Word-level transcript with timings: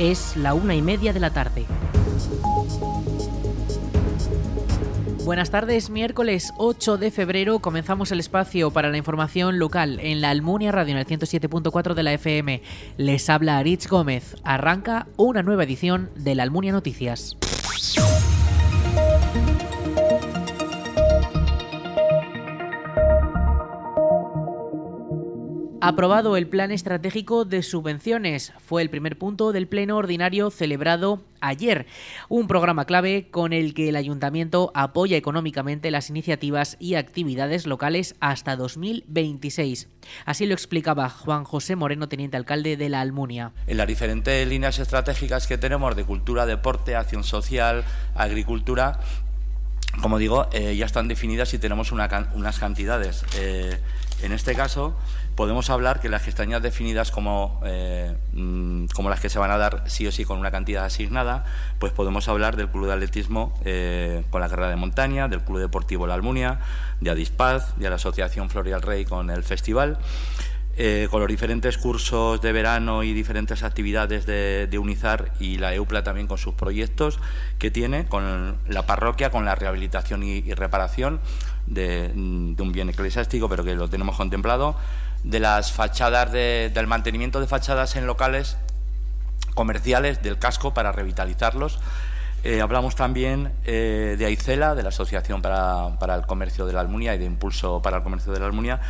Es 0.00 0.34
la 0.34 0.54
una 0.54 0.74
y 0.74 0.80
media 0.80 1.12
de 1.12 1.20
la 1.20 1.28
tarde. 1.28 1.66
Buenas 5.26 5.50
tardes, 5.50 5.90
miércoles 5.90 6.54
8 6.56 6.96
de 6.96 7.10
febrero 7.10 7.58
comenzamos 7.58 8.10
el 8.10 8.18
espacio 8.18 8.70
para 8.70 8.88
la 8.88 8.96
información 8.96 9.58
local 9.58 10.00
en 10.00 10.22
la 10.22 10.30
Almunia 10.30 10.72
Radio 10.72 10.92
en 10.92 10.98
el 11.00 11.06
107.4 11.06 11.92
de 11.92 12.02
la 12.02 12.14
FM. 12.14 12.62
Les 12.96 13.28
habla 13.28 13.58
Aritz 13.58 13.88
Gómez. 13.88 14.36
Arranca 14.42 15.06
una 15.18 15.42
nueva 15.42 15.64
edición 15.64 16.08
de 16.16 16.34
la 16.34 16.44
Almunia 16.44 16.72
Noticias. 16.72 17.36
Aprobado 25.82 26.36
el 26.36 26.46
Plan 26.46 26.72
Estratégico 26.72 27.46
de 27.46 27.62
Subvenciones. 27.62 28.52
Fue 28.66 28.82
el 28.82 28.90
primer 28.90 29.16
punto 29.16 29.50
del 29.50 29.66
Pleno 29.66 29.96
Ordinario 29.96 30.50
celebrado 30.50 31.22
ayer. 31.40 31.86
Un 32.28 32.48
programa 32.48 32.84
clave 32.84 33.28
con 33.30 33.54
el 33.54 33.72
que 33.72 33.88
el 33.88 33.96
Ayuntamiento 33.96 34.72
apoya 34.74 35.16
económicamente 35.16 35.90
las 35.90 36.10
iniciativas 36.10 36.76
y 36.80 36.96
actividades 36.96 37.66
locales 37.66 38.14
hasta 38.20 38.56
2026. 38.56 39.88
Así 40.26 40.44
lo 40.44 40.52
explicaba 40.52 41.08
Juan 41.08 41.44
José 41.44 41.76
Moreno, 41.76 42.10
teniente 42.10 42.36
alcalde 42.36 42.76
de 42.76 42.90
la 42.90 43.00
Almunia. 43.00 43.52
En 43.66 43.78
las 43.78 43.86
diferentes 43.86 44.46
líneas 44.46 44.78
estratégicas 44.78 45.46
que 45.46 45.56
tenemos 45.56 45.96
de 45.96 46.04
cultura, 46.04 46.44
deporte, 46.44 46.94
acción 46.94 47.24
social, 47.24 47.84
agricultura, 48.14 49.00
como 50.02 50.18
digo, 50.18 50.46
eh, 50.52 50.76
ya 50.76 50.84
están 50.84 51.08
definidas 51.08 51.54
y 51.54 51.58
tenemos 51.58 51.90
unas 51.90 52.58
cantidades. 52.58 53.24
Eh, 53.38 53.78
en 54.22 54.32
este 54.32 54.54
caso, 54.54 54.94
podemos 55.34 55.70
hablar 55.70 56.00
que 56.00 56.08
las 56.08 56.26
ya 56.34 56.60
definidas 56.60 57.10
como, 57.10 57.60
eh, 57.64 58.16
mm, 58.32 58.86
como 58.94 59.10
las 59.10 59.20
que 59.20 59.28
se 59.28 59.38
van 59.38 59.50
a 59.50 59.58
dar 59.58 59.84
sí 59.86 60.06
o 60.06 60.12
sí 60.12 60.24
con 60.24 60.38
una 60.38 60.50
cantidad 60.50 60.84
asignada, 60.84 61.44
pues 61.78 61.92
podemos 61.92 62.28
hablar 62.28 62.56
del 62.56 62.68
Club 62.68 62.86
de 62.86 62.92
Atletismo 62.92 63.54
eh, 63.64 64.24
con 64.30 64.40
la 64.40 64.48
carrera 64.48 64.70
de 64.70 64.76
montaña, 64.76 65.28
del 65.28 65.40
Club 65.42 65.58
Deportivo 65.58 66.06
La 66.06 66.14
Almunia, 66.14 66.60
de 67.00 67.10
Adispaz, 67.10 67.76
de 67.76 67.88
la 67.88 67.96
Asociación 67.96 68.50
Florial 68.50 68.82
Rey 68.82 69.04
con 69.04 69.30
el 69.30 69.42
festival. 69.42 69.98
Eh, 70.76 71.08
con 71.10 71.20
los 71.20 71.28
diferentes 71.28 71.76
cursos 71.76 72.40
de 72.40 72.52
verano 72.52 73.02
y 73.02 73.12
diferentes 73.12 73.64
actividades 73.64 74.24
de, 74.24 74.78
UNIZAR 74.78 75.32
y 75.38 75.58
la 75.58 75.74
EUPLA 75.74 76.04
también 76.04 76.26
con 76.26 76.38
sus 76.38 76.54
proyectos 76.54 77.18
que 77.58 77.70
tiene, 77.70 78.06
con 78.06 78.56
la 78.66 78.86
parroquia, 78.86 79.30
con 79.30 79.44
la 79.44 79.56
rehabilitación 79.56 80.22
y, 80.22 80.40
reparación 80.54 81.20
de, 81.66 82.08
de, 82.08 82.62
un 82.62 82.72
bien 82.72 82.88
eclesiástico, 82.88 83.48
pero 83.48 83.62
que 83.62 83.74
lo 83.74 83.90
tenemos 83.90 84.16
contemplado, 84.16 84.76
de 85.24 85.40
las 85.40 85.72
fachadas 85.72 86.32
del 86.32 86.86
mantenimiento 86.86 87.40
de 87.40 87.46
fachadas 87.46 87.96
en 87.96 88.06
locales 88.06 88.56
comerciales 89.54 90.22
del 90.22 90.38
casco 90.38 90.72
para 90.72 90.92
revitalizarlos. 90.92 91.78
Eh, 92.42 92.62
hablamos 92.62 92.96
también 92.96 93.52
eh, 93.64 94.16
de 94.18 94.24
Aicela, 94.24 94.74
de 94.74 94.82
la 94.82 94.88
Asociación 94.88 95.42
para, 95.42 95.98
para, 95.98 96.14
el 96.14 96.26
Comercio 96.26 96.64
de 96.64 96.72
la 96.72 96.80
Almunia 96.80 97.14
y 97.14 97.18
de 97.18 97.26
Impulso 97.26 97.82
para 97.82 97.98
el 97.98 98.02
Comercio 98.02 98.32
de 98.32 98.40
la 98.40 98.46
Almunia, 98.46 98.80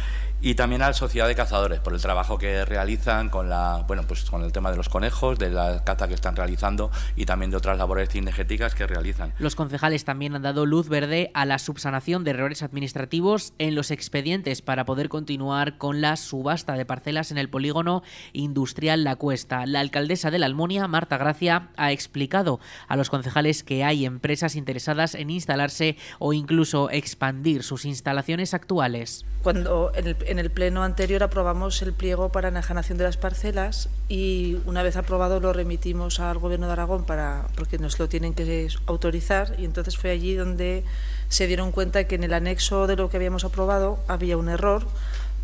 y 0.43 0.55
también 0.55 0.81
a 0.83 0.89
la 0.89 0.93
Sociedad 0.95 1.29
de 1.29 1.35
Cazadores 1.35 1.81
por 1.81 1.93
el 1.93 2.01
trabajo 2.01 2.39
que 2.39 2.65
realizan 2.65 3.29
con 3.29 3.51
la 3.51 3.85
bueno 3.87 4.05
pues 4.07 4.25
con 4.25 4.43
el 4.43 4.53
tema 4.53 4.71
de 4.71 4.77
los 4.77 4.89
conejos, 4.89 5.39
de 5.39 5.51
la 5.51 5.85
caza 5.85 6.09
que 6.09 6.15
están 6.15 6.35
realizando 6.37 6.91
y 7.15 7.27
también 7.27 7.51
de 7.51 7.59
otras 7.59 7.77
labores 7.77 8.09
cinegéticas 8.09 8.75
que 8.75 8.87
realizan. 8.87 9.35
Los 9.39 9.55
concejales 9.55 10.05
también 10.05 10.35
han 10.35 10.43
dado 10.43 10.65
luz 10.65 10.89
verde 10.89 11.31
a 11.35 11.45
la 11.45 11.59
subsanación 11.59 12.25
de 12.25 12.31
errores 12.31 12.63
administrativos 12.63 13.53
en 13.59 13.75
los 13.75 13.91
expedientes 13.91 14.63
para 14.63 14.85
poder 14.85 15.09
continuar 15.09 15.77
con 15.77 16.01
la 16.01 16.17
subasta 16.17 16.75
de 16.75 16.87
parcelas 16.87 17.31
en 17.31 17.39
el 17.39 17.51
polígono 17.51 18.03
industrial 18.33 19.05
La 19.05 19.17
Cuesta. 19.17 19.67
La 19.67 19.81
alcaldesa 19.81 20.31
de 20.31 20.39
la 20.39 20.47
Almunia, 20.47 20.89
Marta 20.89 21.19
Gracia, 21.19 21.69
ha 21.77 21.93
explicado 21.93 22.61
a 22.89 22.97
los 22.97 23.11
concejales 23.11 23.63
que 23.63 23.85
hay 23.85 24.07
empresas 24.07 24.57
interesadas 24.57 25.15
en 25.15 25.31
instalarse 25.31 25.97
o 26.19 26.33
incluso 26.33 26.91
expandir 26.91 27.63
sus 27.63 27.85
instalaciones 27.85 28.55
actuales. 28.55 29.27
Cuando 29.43 29.91
el 29.95 30.30
en 30.31 30.39
el 30.39 30.49
pleno 30.49 30.85
anterior 30.85 31.25
aprobamos 31.25 31.83
el 31.83 31.93
pliego 31.93 32.31
para 32.31 32.49
enajenación 32.49 32.97
de 32.99 33.05
las 33.05 33.17
parcelas 33.17 33.89
y 34.09 34.59
una 34.65 34.85
vez 34.85 34.95
aprobado 34.95 35.41
lo 35.41 35.53
remitimos 35.53 36.21
al 36.21 36.39
Gobierno 36.39 36.67
de 36.67 36.73
Aragón 36.73 37.05
para 37.05 37.49
porque 37.57 37.79
nos 37.79 37.99
lo 37.99 38.09
tienen 38.09 38.33
que 38.33 38.69
autorizar 38.87 39.57
y 39.59 39.65
entonces 39.65 39.99
fue 39.99 40.11
allí 40.11 40.35
donde 40.35 40.85
se 41.29 41.49
dieron 41.49 41.73
cuenta 41.73 42.05
que 42.05 42.15
en 42.15 42.23
el 42.23 42.33
anexo 42.33 42.87
de 42.87 42.95
lo 42.95 43.11
que 43.11 43.17
habíamos 43.17 43.45
aprobado 43.45 43.99
había 44.07 44.37
un 44.37 44.49
error 44.49 44.87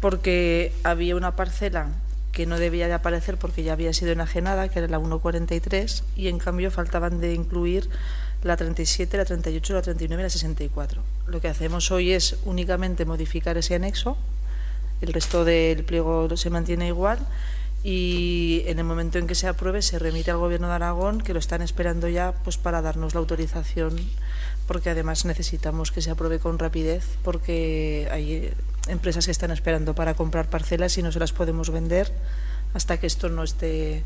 porque 0.00 0.72
había 0.84 1.16
una 1.16 1.34
parcela 1.34 1.88
que 2.30 2.46
no 2.46 2.56
debía 2.56 2.86
de 2.86 2.92
aparecer 2.92 3.38
porque 3.38 3.64
ya 3.64 3.72
había 3.72 3.92
sido 3.94 4.12
enajenada, 4.12 4.68
que 4.68 4.78
era 4.78 4.88
la 4.88 4.98
143, 4.98 6.04
y 6.16 6.28
en 6.28 6.38
cambio 6.38 6.70
faltaban 6.70 7.18
de 7.18 7.32
incluir 7.32 7.88
la 8.42 8.58
37, 8.58 9.16
la 9.16 9.24
38, 9.24 9.72
la 9.72 9.80
39 9.80 10.20
y 10.20 10.24
la 10.24 10.28
64. 10.28 11.02
Lo 11.28 11.40
que 11.40 11.48
hacemos 11.48 11.90
hoy 11.90 12.12
es 12.12 12.36
únicamente 12.44 13.06
modificar 13.06 13.56
ese 13.56 13.74
anexo 13.74 14.18
el 15.00 15.12
resto 15.12 15.44
del 15.44 15.84
pliego 15.84 16.34
se 16.36 16.50
mantiene 16.50 16.88
igual 16.88 17.18
y 17.84 18.62
en 18.66 18.78
el 18.80 18.84
momento 18.84 19.18
en 19.18 19.26
que 19.26 19.36
se 19.36 19.46
apruebe 19.46 19.80
se 19.80 19.98
remite 19.98 20.30
al 20.32 20.38
Gobierno 20.38 20.66
de 20.68 20.74
Aragón, 20.74 21.20
que 21.20 21.32
lo 21.32 21.38
están 21.38 21.62
esperando 21.62 22.08
ya 22.08 22.34
pues 22.42 22.56
para 22.56 22.82
darnos 22.82 23.14
la 23.14 23.20
autorización, 23.20 23.96
porque 24.66 24.90
además 24.90 25.24
necesitamos 25.24 25.92
que 25.92 26.02
se 26.02 26.10
apruebe 26.10 26.40
con 26.40 26.58
rapidez, 26.58 27.06
porque 27.22 28.08
hay 28.10 28.50
empresas 28.88 29.26
que 29.26 29.30
están 29.30 29.52
esperando 29.52 29.94
para 29.94 30.14
comprar 30.14 30.50
parcelas 30.50 30.98
y 30.98 31.02
no 31.02 31.12
se 31.12 31.20
las 31.20 31.32
podemos 31.32 31.70
vender 31.70 32.12
hasta 32.74 32.98
que 32.98 33.06
esto 33.06 33.28
no 33.28 33.44
esté 33.44 34.02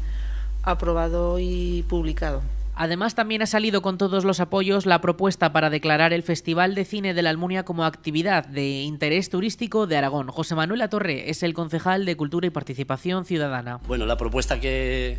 aprobado 0.63 1.39
y 1.39 1.85
publicado. 1.89 2.43
Además, 2.81 3.15
también 3.15 3.43
ha 3.43 3.47
salido 3.47 3.83
con 3.83 3.99
todos 3.99 4.25
los 4.25 4.41
apoyos 4.41 4.87
la 4.87 5.03
propuesta 5.03 5.53
para 5.53 5.69
declarar 5.69 6.15
el 6.15 6.23
Festival 6.23 6.75
de 6.75 6.87
Cine 6.87 7.13
de 7.13 7.21
la 7.21 7.29
Almunia 7.29 7.63
como 7.63 7.85
actividad 7.85 8.47
de 8.47 8.81
interés 8.81 9.29
turístico 9.29 9.87
de 9.87 9.99
Aragón. 9.99 10.29
José 10.29 10.55
Manuel 10.55 10.81
Atorre 10.81 11.29
es 11.29 11.43
el 11.43 11.53
concejal 11.53 12.07
de 12.07 12.17
Cultura 12.17 12.47
y 12.47 12.51
Participación 12.51 13.27
Ciudadana. 13.27 13.81
Bueno, 13.87 14.07
la 14.07 14.17
propuesta 14.17 14.61
que, 14.61 15.19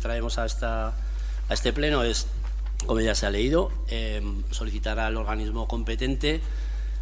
traemos 0.00 0.38
a 0.38 0.46
este 1.50 1.74
pleno 1.74 2.02
es, 2.02 2.28
como 2.86 3.02
ya 3.02 3.14
se 3.14 3.26
ha 3.26 3.30
leído, 3.30 3.70
em, 3.88 4.42
solicitar 4.50 4.98
al 4.98 5.18
organismo 5.18 5.68
competente 5.68 6.40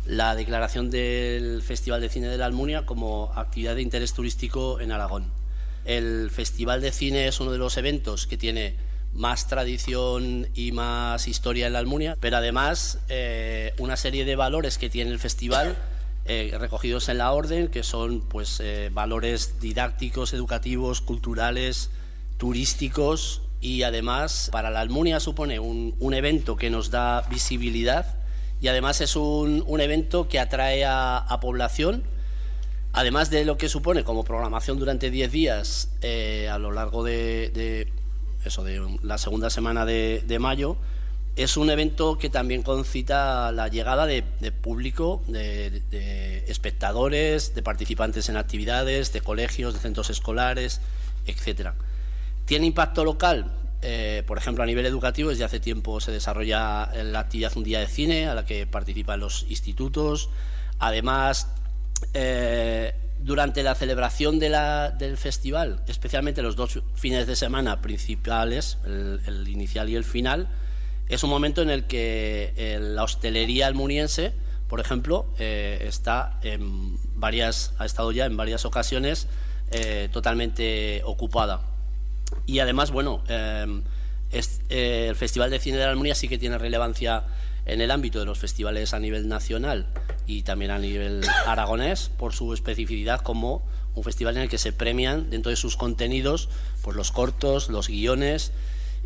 la 0.06 0.34
declaración 0.34 0.90
del 0.90 1.62
Festival 1.62 2.00
de 2.00 2.08
Cine 2.08 2.26
de 2.26 2.36
la 2.36 2.46
Almunia 2.46 2.84
como 2.84 3.32
actividad 3.36 3.76
de 3.76 3.82
interés 3.82 4.12
turístico 4.12 4.80
en 4.80 4.90
Aragón. 4.90 5.26
El 5.84 6.32
Festival 6.32 6.80
de 6.80 6.90
Cine 6.90 7.28
es 7.28 7.38
uno 7.38 7.52
de 7.52 7.58
los 7.58 7.76
eventos 7.76 8.26
que 8.26 8.36
tiene 8.36 8.89
más 9.14 9.48
tradición 9.48 10.48
y 10.54 10.72
más 10.72 11.28
historia 11.28 11.66
en 11.66 11.72
la 11.72 11.80
Almunia, 11.80 12.16
pero 12.20 12.36
además 12.36 12.98
eh, 13.08 13.74
una 13.78 13.96
serie 13.96 14.24
de 14.24 14.36
valores 14.36 14.78
que 14.78 14.88
tiene 14.88 15.10
el 15.10 15.18
festival 15.18 15.76
eh, 16.26 16.54
recogidos 16.58 17.08
en 17.08 17.18
la 17.18 17.32
orden, 17.32 17.68
que 17.68 17.82
son 17.82 18.20
pues 18.20 18.60
eh, 18.60 18.90
valores 18.92 19.60
didácticos, 19.60 20.32
educativos, 20.32 21.00
culturales, 21.00 21.90
turísticos 22.36 23.42
y 23.60 23.82
además 23.82 24.48
para 24.52 24.70
la 24.70 24.80
Almunia 24.80 25.20
supone 25.20 25.58
un, 25.58 26.14
evento 26.14 26.56
que 26.56 26.70
nos 26.70 26.90
da 26.90 27.22
visibilidad 27.28 28.16
y 28.60 28.68
además 28.68 29.00
es 29.00 29.16
un, 29.16 29.64
evento 29.80 30.28
que 30.28 30.38
atrae 30.38 30.84
a, 30.86 31.38
población. 31.40 32.04
Además 32.92 33.30
de 33.30 33.44
lo 33.44 33.56
que 33.56 33.68
supone 33.68 34.02
como 34.02 34.24
programación 34.24 34.78
durante 34.78 35.10
10 35.10 35.30
días 35.30 35.90
a 36.50 36.58
lo 36.58 36.72
largo 36.72 37.04
de 37.04 37.86
eso 38.44 38.64
de 38.64 38.80
la 39.02 39.18
segunda 39.18 39.50
semana 39.50 39.84
de, 39.84 40.38
mayo, 40.40 40.76
es 41.36 41.56
un 41.56 41.70
evento 41.70 42.18
que 42.18 42.28
también 42.28 42.62
concita 42.62 43.52
la 43.52 43.68
llegada 43.68 44.06
de, 44.06 44.22
público, 44.52 45.22
de, 45.26 46.44
espectadores, 46.48 47.54
de 47.54 47.62
participantes 47.62 48.28
en 48.28 48.36
actividades, 48.36 49.12
de 49.12 49.20
colegios, 49.20 49.74
de 49.74 49.80
centros 49.80 50.10
escolares, 50.10 50.80
etcétera. 51.26 51.74
¿Tiene 52.46 52.66
impacto 52.66 53.04
local? 53.04 53.52
Eh, 53.82 54.24
por 54.26 54.36
ejemplo, 54.36 54.62
a 54.62 54.66
nivel 54.66 54.84
educativo, 54.84 55.30
desde 55.30 55.44
hace 55.44 55.60
tiempo 55.60 56.00
se 56.00 56.12
desarrolla 56.12 56.90
la 57.02 57.20
actividad 57.20 57.56
Un 57.56 57.64
Día 57.64 57.80
de 57.80 57.86
Cine, 57.86 58.26
a 58.26 58.34
la 58.34 58.44
que 58.44 58.66
participan 58.66 59.20
los 59.20 59.46
institutos. 59.48 60.28
Además, 60.78 61.48
eh, 62.14 62.94
durante 63.22 63.62
la 63.62 63.74
celebración 63.74 64.38
del 64.38 65.16
festival, 65.16 65.82
especialmente 65.86 66.42
los 66.42 66.56
dos 66.56 66.80
fines 66.94 67.26
de 67.26 67.36
semana 67.36 67.82
principales, 67.82 68.78
el, 68.84 69.46
inicial 69.48 69.88
y 69.88 69.96
el 69.96 70.04
final, 70.04 70.48
es 71.08 71.22
un 71.22 71.30
momento 71.30 71.60
en 71.60 71.70
el 71.70 71.84
que 71.84 72.54
eh, 72.56 72.78
la 72.80 73.04
hostelería 73.04 73.66
almuniense, 73.66 74.32
por 74.68 74.80
ejemplo, 74.80 75.26
eh, 75.38 75.84
está 75.86 76.38
en 76.42 76.96
varias, 77.14 77.74
ha 77.78 77.84
estado 77.84 78.12
ya 78.12 78.24
en 78.24 78.36
varias 78.36 78.64
ocasiones 78.64 79.26
eh, 79.70 80.08
totalmente 80.12 81.02
ocupada. 81.04 81.60
Y 82.46 82.60
además, 82.60 82.92
bueno, 82.92 83.22
el 83.28 85.16
Festival 85.16 85.50
de 85.50 85.58
Cine 85.58 85.78
de 85.78 85.84
la 85.84 85.90
Almunia 85.90 86.14
sí 86.14 86.28
que 86.28 86.38
tiene 86.38 86.56
relevancia 86.58 87.24
en 87.70 87.80
el 87.80 87.90
ámbito 87.92 88.18
de 88.18 88.24
los 88.24 88.38
festivales 88.38 88.94
a 88.94 88.98
nivel 88.98 89.28
nacional 89.28 89.86
y 90.26 90.42
también 90.42 90.72
a 90.72 90.78
nivel 90.78 91.22
aragonés 91.46 92.10
por 92.18 92.34
su 92.34 92.52
especificidad 92.52 93.20
como 93.20 93.64
un 93.94 94.04
festival 94.04 94.36
en 94.36 94.42
el 94.42 94.48
que 94.48 94.58
se 94.58 94.72
premian 94.72 95.30
dentro 95.30 95.50
de 95.50 95.56
sus 95.56 95.76
contenidos 95.76 96.48
pues 96.82 96.96
los 96.96 97.12
cortos, 97.12 97.68
los 97.68 97.88
guiones 97.88 98.52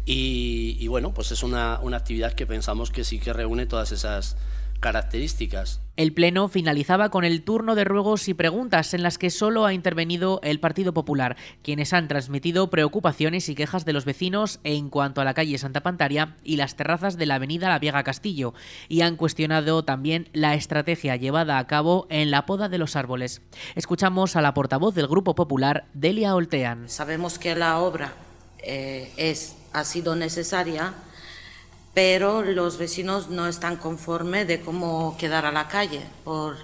Y, 0.06 0.86
bueno, 0.88 1.14
pues 1.14 1.32
es 1.32 1.42
una, 1.42 1.78
una 1.80 1.96
actividad 1.96 2.34
que 2.34 2.46
pensamos 2.46 2.90
que 2.90 3.04
sí 3.04 3.18
que 3.18 3.32
reúne 3.32 3.64
todas 3.64 3.90
esas 3.90 4.36
características. 4.80 5.80
El 5.96 6.12
Pleno 6.12 6.48
finalizaba 6.48 7.10
con 7.10 7.22
el 7.24 7.44
turno 7.44 7.76
de 7.76 7.84
ruegos 7.84 8.26
y 8.26 8.34
preguntas 8.34 8.94
en 8.94 9.04
las 9.04 9.16
que 9.16 9.30
solo 9.30 9.64
ha 9.64 9.72
intervenido 9.72 10.40
el 10.42 10.58
Partido 10.58 10.92
Popular, 10.92 11.36
quienes 11.62 11.92
han 11.92 12.08
transmitido 12.08 12.68
preocupaciones 12.68 13.48
y 13.48 13.54
quejas 13.54 13.84
de 13.84 13.92
los 13.92 14.04
vecinos 14.04 14.58
en 14.64 14.90
cuanto 14.90 15.20
a 15.20 15.24
la 15.24 15.34
calle 15.34 15.56
Santa 15.56 15.84
Pantaria 15.84 16.34
y 16.42 16.56
las 16.56 16.74
terrazas 16.74 17.16
de 17.16 17.26
la 17.26 17.36
avenida 17.36 17.68
La 17.68 17.78
Viega 17.78 18.02
Castillo, 18.02 18.54
y 18.88 19.02
han 19.02 19.14
cuestionado 19.14 19.84
también 19.84 20.28
la 20.32 20.56
estrategia 20.56 21.14
llevada 21.14 21.58
a 21.58 21.66
cabo 21.68 22.08
en 22.10 22.32
la 22.32 22.44
poda 22.44 22.68
de 22.68 22.78
los 22.78 22.96
árboles. 22.96 23.40
Escuchamos 23.76 24.34
a 24.34 24.42
la 24.42 24.52
portavoz 24.52 24.96
del 24.96 25.06
Grupo 25.06 25.36
Popular, 25.36 25.86
Delia 25.94 26.34
Oltean. 26.34 26.88
Sabemos 26.88 27.38
que 27.38 27.54
la 27.54 27.78
obra 27.78 28.14
eh, 28.58 29.12
es, 29.16 29.54
ha 29.72 29.84
sido 29.84 30.16
necesaria 30.16 30.92
pero 31.94 32.42
los 32.42 32.76
vecinos 32.76 33.30
no 33.30 33.46
están 33.46 33.76
conformes 33.76 34.48
de 34.48 34.60
cómo 34.60 35.16
quedará 35.16 35.52
la 35.52 35.68
calle 35.68 36.02
por 36.24 36.56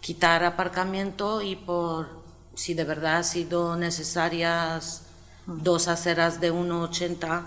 quitar 0.00 0.42
aparcamiento 0.42 1.42
y 1.42 1.54
por 1.54 2.08
si 2.54 2.72
de 2.74 2.84
verdad 2.84 3.18
ha 3.18 3.22
sido 3.22 3.76
necesarias 3.76 5.02
dos 5.46 5.86
aceras 5.88 6.40
de 6.40 6.52
1,80 6.52 7.42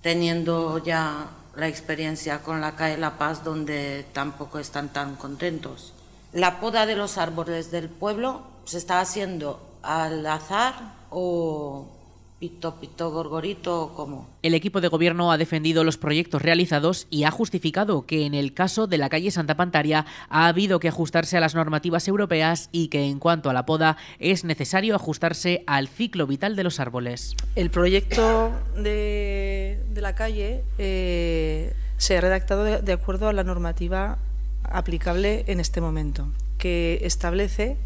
teniendo 0.00 0.78
ya 0.78 1.28
la 1.54 1.68
experiencia 1.68 2.42
con 2.42 2.60
la 2.60 2.76
calle 2.76 2.96
La 2.96 3.18
Paz 3.18 3.44
donde 3.44 4.06
tampoco 4.12 4.58
están 4.58 4.90
tan 4.90 5.16
contentos. 5.16 5.92
La 6.32 6.60
poda 6.60 6.86
de 6.86 6.96
los 6.96 7.18
árboles 7.18 7.70
del 7.70 7.88
pueblo 7.88 8.42
se 8.64 8.78
está 8.78 9.00
haciendo 9.00 9.60
al 9.82 10.26
azar 10.26 10.94
o 11.10 11.95
Pito, 12.38 12.78
pito, 12.78 13.10
gorgorito, 13.10 13.94
¿cómo? 13.96 14.28
El 14.42 14.52
equipo 14.52 14.82
de 14.82 14.88
gobierno 14.88 15.32
ha 15.32 15.38
defendido 15.38 15.84
los 15.84 15.96
proyectos 15.96 16.42
realizados 16.42 17.06
y 17.08 17.24
ha 17.24 17.30
justificado 17.30 18.04
que 18.04 18.26
en 18.26 18.34
el 18.34 18.52
caso 18.52 18.86
de 18.86 18.98
la 18.98 19.08
calle 19.08 19.30
Santa 19.30 19.56
Pantaria 19.56 20.04
ha 20.28 20.46
habido 20.46 20.78
que 20.78 20.88
ajustarse 20.88 21.38
a 21.38 21.40
las 21.40 21.54
normativas 21.54 22.06
europeas 22.08 22.68
y 22.72 22.88
que 22.88 23.06
en 23.06 23.20
cuanto 23.20 23.48
a 23.48 23.54
la 23.54 23.64
poda 23.64 23.96
es 24.18 24.44
necesario 24.44 24.94
ajustarse 24.94 25.64
al 25.66 25.88
ciclo 25.88 26.26
vital 26.26 26.56
de 26.56 26.64
los 26.64 26.78
árboles. 26.78 27.34
El 27.54 27.70
proyecto 27.70 28.52
de, 28.76 29.78
la 29.94 30.14
calle 30.14 30.62
eh, 30.76 31.72
se 31.96 32.18
ha 32.18 32.20
redactado 32.20 32.64
de 32.64 32.92
acuerdo 32.92 33.28
a 33.28 33.32
la 33.32 33.44
normativa 33.44 34.18
aplicable 34.62 35.44
en 35.46 35.58
este 35.58 35.80
momento, 35.80 36.28
que 36.58 36.98
establece 37.00 37.78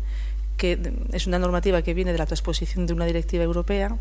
que 0.60 0.78
es 1.12 1.26
una 1.26 1.38
normativa 1.38 1.80
que 1.80 1.94
viene 1.94 2.12
de 2.12 2.18
la 2.18 2.26
transposición 2.26 2.86
de 2.86 2.92
una 2.92 3.06
directiva 3.06 3.42
europea 3.42 3.96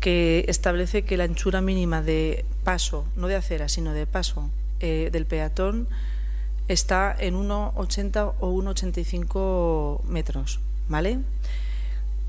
que 0.00 0.44
establece 0.48 1.02
que 1.02 1.16
la 1.16 1.24
anchura 1.24 1.60
mínima 1.60 2.02
de 2.02 2.44
paso, 2.64 3.04
no 3.16 3.26
de 3.28 3.36
acera, 3.36 3.68
sino 3.68 3.92
de 3.92 4.06
paso 4.06 4.50
eh, 4.80 5.10
del 5.12 5.26
peatón 5.26 5.88
está 6.68 7.16
en 7.18 7.34
1,80 7.34 8.34
o 8.40 8.52
1,85 8.52 10.04
metros, 10.04 10.60
¿vale? 10.88 11.18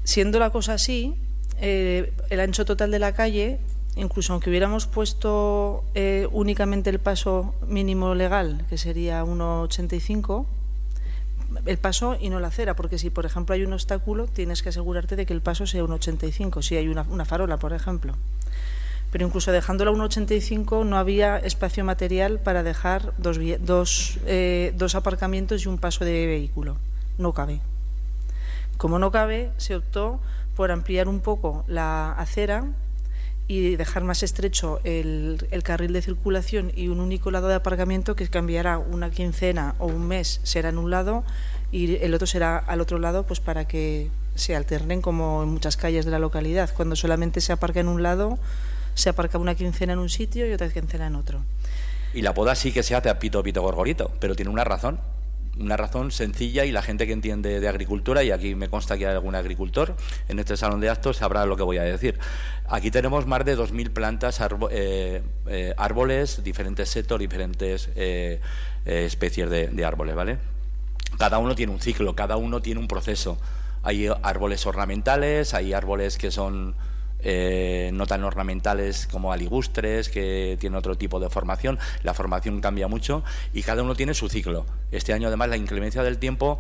Siendo 0.04 0.40
la 0.40 0.50
cosa 0.50 0.74
así, 0.74 1.16
eh, 1.62 2.14
el 2.30 2.40
ancho 2.40 2.66
total 2.66 2.90
de 2.90 3.00
la 3.00 3.14
calle, 3.14 3.60
incluso 3.96 4.34
aunque 4.34 4.50
hubiéramos 4.50 4.88
puesto 4.88 5.84
eh, 5.94 6.28
únicamente 6.32 6.90
el 6.90 7.00
paso 7.00 7.54
mínimo 7.68 8.16
legal, 8.16 8.66
que 8.70 8.78
sería 8.78 9.24
1,85, 9.24 10.46
el 11.66 11.78
paso 11.78 12.18
y 12.20 12.30
no 12.30 12.40
la 12.40 12.48
acera, 12.48 12.76
porque 12.76 12.98
si 12.98 13.10
por 13.10 13.26
ejemplo 13.26 13.56
hay 13.56 13.64
un 13.64 13.74
obstáculo, 13.74 14.28
tienes 14.28 14.62
que 14.64 14.70
asegurarte 14.70 15.16
de 15.16 15.26
que 15.26 15.34
el 15.34 15.42
paso 15.42 15.68
sea 15.68 15.84
un 15.84 15.92
85, 15.92 16.62
si 16.62 16.76
hay 16.76 16.88
una, 16.88 17.26
farola, 17.26 17.58
por 17.58 17.74
ejemplo. 17.74 18.16
Pero 19.12 19.26
incluso 19.26 19.52
dejándolo 19.52 19.92
a 19.92 19.94
un 19.94 20.02
85 20.02 20.84
no 20.84 20.98
había 20.98 21.38
espacio 21.38 21.84
material 21.84 22.40
para 22.40 22.62
dejar 22.62 23.14
dos, 23.18 23.40
dos, 23.60 24.20
eh, 24.26 24.74
dos 24.76 24.96
aparcamientos 24.96 25.66
y 25.66 25.68
un 25.68 25.80
paso 25.80 26.06
de 26.06 26.28
vehículo. 26.28 26.78
No 27.18 27.34
cabe. 27.34 27.60
Como 28.78 29.00
no 29.00 29.12
cabe, 29.12 29.52
se 29.58 29.76
optó 29.76 30.20
por 30.56 30.72
ampliar 30.72 31.08
un 31.08 31.22
poco 31.22 31.64
la 31.68 32.12
acera 32.12 32.66
y 33.50 33.76
dejar 33.78 34.04
más 34.04 34.22
estrecho 34.22 34.80
el, 34.84 35.48
el, 35.50 35.64
carril 35.64 35.92
de 35.92 36.04
circulación 36.04 36.72
y 36.76 36.88
un 36.88 37.00
único 37.00 37.32
lado 37.32 37.48
de 37.48 37.56
aparcamiento 37.56 38.16
que 38.16 38.28
cambiará 38.28 38.78
una 38.78 39.10
quincena 39.10 39.74
o 39.80 39.88
un 39.88 40.08
mes 40.08 40.40
será 40.44 40.70
en 40.70 40.78
un 40.78 40.92
lado 40.92 41.24
y 41.72 41.96
el 41.96 42.14
otro 42.14 42.28
será 42.28 42.60
al 42.60 42.80
otro 42.80 43.00
lado 43.00 43.26
pues 43.26 43.40
para 43.40 43.68
que 43.68 44.12
se 44.36 44.56
alternen 44.56 45.02
como 45.02 45.42
en 45.42 45.50
muchas 45.50 45.78
calles 45.78 46.06
de 46.06 46.12
la 46.12 46.20
localidad. 46.20 46.70
Cuando 46.76 46.96
solamente 46.96 47.42
se 47.42 47.52
aparca 47.52 47.80
en 47.80 47.88
un 47.88 48.04
lado, 48.04 48.38
se 48.94 49.10
aparca 49.10 49.40
una 49.40 49.56
quincena 49.56 49.94
en 49.94 50.00
un 50.00 50.10
sitio 50.10 50.48
y 50.48 50.54
otra 50.54 50.70
quincena 50.70 51.08
en 51.08 51.16
otro. 51.16 51.42
Y 52.14 52.22
la 52.22 52.36
poda 52.36 52.54
sí 52.54 52.72
que 52.72 52.84
se 52.84 52.94
hace 52.94 53.10
a 53.10 53.18
pito, 53.18 53.42
pito, 53.42 53.64
gorgorito, 53.64 54.12
pero 54.20 54.36
tiene 54.36 54.52
una 54.52 54.64
razón 54.64 55.00
una 55.60 55.78
razón 55.78 56.12
sencilla 56.12 56.66
y 56.66 56.72
la 56.72 56.82
gente 56.82 57.06
que 57.06 57.14
entiende 57.14 57.60
de 57.60 57.68
agricultura, 57.68 58.24
y 58.24 58.32
aquí 58.32 58.56
me 58.56 58.70
consta 58.70 58.98
que 58.98 59.06
hay 59.06 59.14
algún 59.14 59.36
agricultor 59.36 59.96
en 60.28 60.40
este 60.40 60.58
salón 60.58 60.80
de 60.80 60.90
actos, 60.90 61.18
sabrá 61.18 61.46
lo 61.46 61.58
que 61.58 61.64
voy 61.64 61.78
a 61.78 61.84
decir. 61.84 62.18
Aquí 62.68 62.92
tenemos 62.92 63.28
más 63.28 63.46
de 63.46 63.58
2.000 63.58 63.92
plantas, 63.92 64.40
eh, 64.72 65.22
eh, 65.48 65.74
árboles, 65.78 66.44
diferentes 66.44 66.90
setos, 66.90 67.20
diferentes 67.20 67.90
eh, 67.96 68.40
especies 68.86 69.50
de, 69.50 69.68
de 69.68 69.86
árboles, 69.86 70.16
¿vale? 70.16 70.38
Cada 71.18 71.38
uno 71.40 71.56
tiene 71.56 71.72
un 71.72 71.80
ciclo, 71.80 72.16
cada 72.16 72.38
uno 72.38 72.62
tiene 72.62 72.80
un 72.80 72.88
proceso. 72.88 73.38
Hay 73.84 74.08
árboles 74.24 74.66
ornamentales, 74.66 75.54
hay 75.54 75.74
árboles 75.74 76.18
que 76.18 76.32
son 76.32 76.76
eh, 77.22 77.92
no 77.94 78.08
tan 78.08 78.24
ornamentales 78.24 79.08
como 79.08 79.32
aligustres, 79.34 80.10
que 80.10 80.58
tienen 80.60 80.78
otro 80.78 80.96
tipo 80.96 81.20
de 81.20 81.30
formación. 81.30 81.80
La 82.04 82.14
formación 82.14 82.62
cambia 82.62 82.88
mucho 82.88 83.24
y 83.54 83.64
cada 83.64 83.84
uno 83.84 83.96
tiene 83.96 84.14
su 84.14 84.30
ciclo. 84.30 84.66
Este 84.92 85.14
año, 85.14 85.28
además, 85.28 85.50
la 85.50 85.58
inclemencia 85.58 86.04
del 86.04 86.18
tiempo 86.18 86.60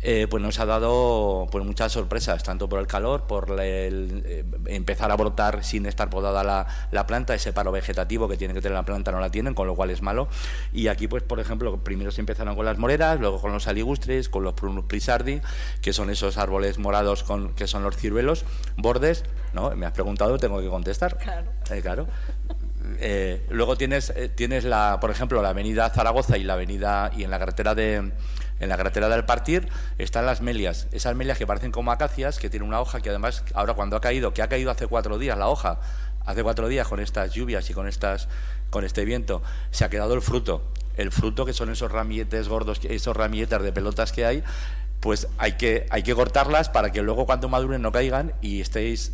eh, 0.00 0.28
pues 0.30 0.40
nos 0.40 0.60
ha 0.60 0.66
dado 0.66 1.48
pues 1.50 1.64
muchas 1.64 1.90
sorpresas, 1.90 2.44
tanto 2.44 2.68
por 2.68 2.78
el 2.78 2.86
calor, 2.86 3.26
por 3.26 3.60
el, 3.60 4.22
eh, 4.26 4.44
empezar 4.66 5.10
a 5.10 5.16
brotar 5.16 5.64
sin 5.64 5.86
estar 5.86 6.08
podada 6.08 6.44
la, 6.92 7.06
planta, 7.06 7.34
ese 7.34 7.52
paro 7.52 7.72
vegetativo 7.72 8.28
que 8.28 8.36
tiene 8.36 8.54
que 8.54 8.60
tener 8.60 8.76
la 8.76 8.84
planta 8.84 9.10
no 9.10 9.18
la 9.18 9.30
tienen, 9.30 9.54
con 9.54 9.66
lo 9.66 9.74
cual 9.74 9.90
es 9.90 10.00
malo. 10.00 10.28
Y 10.72 10.86
aquí, 10.86 11.08
pues 11.08 11.24
por 11.24 11.40
ejemplo, 11.40 11.82
primero 11.82 12.12
se 12.12 12.20
empezaron 12.20 12.54
con 12.54 12.64
las 12.64 12.78
moreras, 12.78 13.18
luego 13.18 13.40
con 13.40 13.52
los 13.52 13.66
aligustres, 13.66 14.28
con 14.28 14.44
los 14.44 14.54
prunus 14.54 14.84
prisardi, 14.84 15.40
que 15.82 15.92
son 15.92 16.10
esos 16.10 16.38
árboles 16.38 16.78
morados 16.78 17.24
con, 17.24 17.52
que 17.54 17.66
son 17.66 17.82
los 17.82 17.96
ciruelos, 17.96 18.44
bordes, 18.76 19.24
¿no? 19.52 19.70
Me 19.74 19.84
has 19.84 19.92
preguntado, 19.92 20.38
tengo 20.38 20.60
que 20.60 20.68
contestar. 20.68 21.16
Claro. 21.18 21.50
Eh, 21.70 21.82
claro. 21.82 22.06
luego 23.50 23.76
tienes, 23.76 24.12
tienes 24.36 24.62
la, 24.62 24.98
por 25.00 25.10
ejemplo, 25.10 25.42
la 25.42 25.48
avenida 25.48 25.90
Zaragoza 25.90 26.38
y 26.38 26.44
la 26.44 26.52
avenida 26.52 27.10
y 27.16 27.24
en 27.24 27.30
la 27.30 27.38
carretera 27.40 27.74
de 27.74 28.12
en 28.60 28.68
la 28.68 28.76
carretera 28.76 29.08
del 29.08 29.24
Partir 29.24 29.68
están 29.98 30.26
las 30.26 30.40
melias, 30.40 30.88
esas 30.92 31.14
melias 31.14 31.38
que 31.38 31.46
parecen 31.46 31.72
como 31.72 31.92
acacias, 31.92 32.38
que 32.38 32.50
tienen 32.50 32.68
una 32.68 32.80
hoja 32.80 33.00
que 33.00 33.10
además, 33.10 33.44
ahora 33.54 33.74
cuando 33.74 33.96
ha 33.96 34.00
caído, 34.00 34.34
que 34.34 34.42
ha 34.42 34.48
caído 34.48 34.70
hace 34.70 34.86
cuatro 34.86 35.18
días 35.18 35.38
la 35.38 35.48
hoja, 35.48 35.80
hace 36.26 36.42
cuatro 36.42 36.68
días 36.68 36.86
con 36.86 37.00
estas 37.00 37.32
lluvias 37.32 37.70
y 37.70 37.74
con, 37.74 37.88
estas, 37.88 38.28
con 38.70 38.84
este 38.84 39.04
viento, 39.04 39.42
se 39.70 39.84
ha 39.84 39.88
quedado 39.88 40.14
el 40.14 40.22
fruto. 40.22 40.62
El 40.96 41.12
fruto, 41.12 41.46
que 41.46 41.52
son 41.52 41.70
esos 41.70 41.92
ramilletes 41.92 42.48
gordos, 42.48 42.80
esos 42.82 43.16
ramilletes 43.16 43.62
de 43.62 43.72
pelotas 43.72 44.12
que 44.12 44.26
hay, 44.26 44.42
pues 45.00 45.28
hay 45.38 45.52
que, 45.52 45.86
cortarlas 46.14 46.68
para 46.68 46.90
que 46.90 47.02
luego 47.02 47.24
cuando 47.24 47.48
maduren 47.48 47.80
no 47.80 47.92
caigan 47.92 48.34
y 48.40 48.60
estéis 48.60 49.12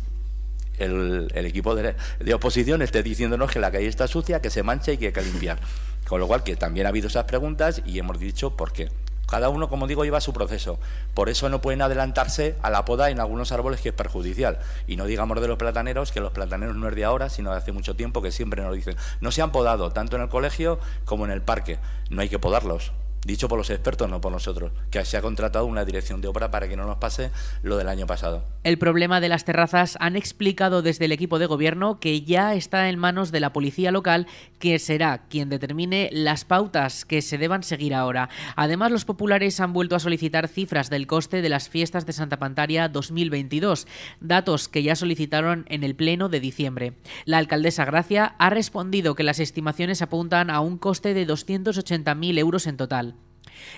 el, 0.79 1.31
equipo 1.35 1.75
de, 1.75 1.95
de, 2.19 2.33
oposición 2.33 2.81
esté 2.81 3.03
diciéndonos 3.03 3.51
que 3.51 3.59
la 3.59 3.71
calle 3.71 3.87
está 3.87 4.07
sucia, 4.07 4.41
que 4.41 4.49
se 4.49 4.63
mancha 4.63 4.91
y 4.91 4.97
que 4.97 5.07
hay 5.07 5.13
que 5.13 5.21
limpiar. 5.21 5.59
Con 6.07 6.19
lo 6.19 6.27
cual 6.27 6.43
que 6.43 6.55
también 6.55 6.85
ha 6.85 6.89
habido 6.89 7.07
esas 7.07 7.23
preguntas 7.25 7.81
y 7.85 7.97
hemos 7.97 8.19
dicho 8.19 8.57
por 8.57 8.73
qué. 8.73 8.89
Cada 9.27 9.49
uno, 9.49 9.69
como 9.69 9.87
digo, 9.87 10.03
lleva 10.03 10.21
su 10.21 10.33
proceso. 10.33 10.79
Por 11.13 11.29
eso 11.29 11.49
no 11.49 11.61
pueden 11.61 11.81
adelantarse 11.81 12.55
a 12.61 12.69
la 12.69 12.85
poda 12.85 13.09
en 13.09 13.19
algunos 13.19 13.51
árboles 13.51 13.81
que 13.81 13.89
es 13.89 13.95
perjudicial. 13.95 14.59
Y 14.87 14.95
no 14.95 15.05
digamos 15.05 15.39
de 15.41 15.47
los 15.47 15.57
plataneros, 15.57 16.11
que 16.11 16.19
los 16.19 16.31
plataneros 16.31 16.75
no 16.75 16.87
es 16.89 16.95
de 16.95 17.05
ahora, 17.05 17.29
sino 17.29 17.51
de 17.51 17.57
hace 17.57 17.71
mucho 17.71 17.95
tiempo, 17.95 18.21
que 18.21 18.31
siempre 18.31 18.61
nos 18.61 18.75
dicen, 18.75 18.95
no 19.21 19.31
se 19.31 19.41
han 19.41 19.51
podado, 19.51 19.91
tanto 19.91 20.15
en 20.15 20.23
el 20.23 20.29
colegio 20.29 20.79
como 21.05 21.25
en 21.25 21.31
el 21.31 21.41
parque. 21.41 21.79
No 22.09 22.21
hay 22.21 22.29
que 22.29 22.39
podarlos 22.39 22.91
dicho 23.25 23.49
por 23.49 23.57
los 23.57 23.69
expertos, 23.71 24.09
no 24.09 24.21
por 24.21 24.31
nosotros, 24.31 24.71
que 24.91 25.03
se 25.03 25.17
ha 25.17 25.21
contratado 25.21 25.65
una 25.65 25.83
dirección 25.83 26.21
de 26.21 26.27
obra 26.27 26.51
para 26.51 26.69
que 26.69 26.77
no 26.77 26.85
nos 26.85 26.97
pase 26.97 27.31
lo 27.63 27.75
del 27.75 27.89
año 27.89 28.05
pasado. 28.05 28.45
El 28.63 28.77
problema 28.77 29.19
de 29.19 29.29
las 29.29 29.45
terrazas 29.45 29.97
han 29.99 30.15
explicado 30.15 30.81
desde 30.81 31.05
el 31.05 31.11
equipo 31.11 31.39
de 31.39 31.47
gobierno 31.47 31.99
que 31.99 32.21
ya 32.21 32.53
está 32.53 32.87
en 32.87 32.99
manos 32.99 33.31
de 33.31 33.39
la 33.39 33.51
policía 33.51 33.91
local, 33.91 34.27
que 34.59 34.79
será 34.79 35.23
quien 35.27 35.49
determine 35.49 36.09
las 36.13 36.45
pautas 36.45 37.03
que 37.03 37.21
se 37.21 37.37
deban 37.37 37.63
seguir 37.63 37.95
ahora. 37.95 38.29
Además, 38.55 38.91
los 38.91 39.05
populares 39.05 39.59
han 39.59 39.73
vuelto 39.73 39.95
a 39.95 39.99
solicitar 39.99 40.47
cifras 40.47 40.89
del 40.89 41.07
coste 41.07 41.41
de 41.41 41.49
las 41.49 41.67
fiestas 41.67 42.05
de 42.05 42.13
Santa 42.13 42.37
Pantaria 42.37 42.89
2022, 42.89 43.87
datos 44.19 44.67
que 44.67 44.83
ya 44.83 44.95
solicitaron 44.95 45.65
en 45.69 45.83
el 45.83 45.95
Pleno 45.95 46.29
de 46.29 46.39
diciembre. 46.39 46.93
La 47.25 47.39
alcaldesa 47.39 47.85
Gracia 47.85 48.35
ha 48.37 48.49
respondido 48.51 49.15
que 49.15 49.23
las 49.23 49.39
estimaciones 49.39 50.03
apuntan 50.03 50.51
a 50.51 50.59
un 50.59 50.77
coste 50.77 51.13
de 51.15 51.27
280.000 51.27 52.37
euros 52.37 52.67
en 52.67 52.77
total. 52.77 53.14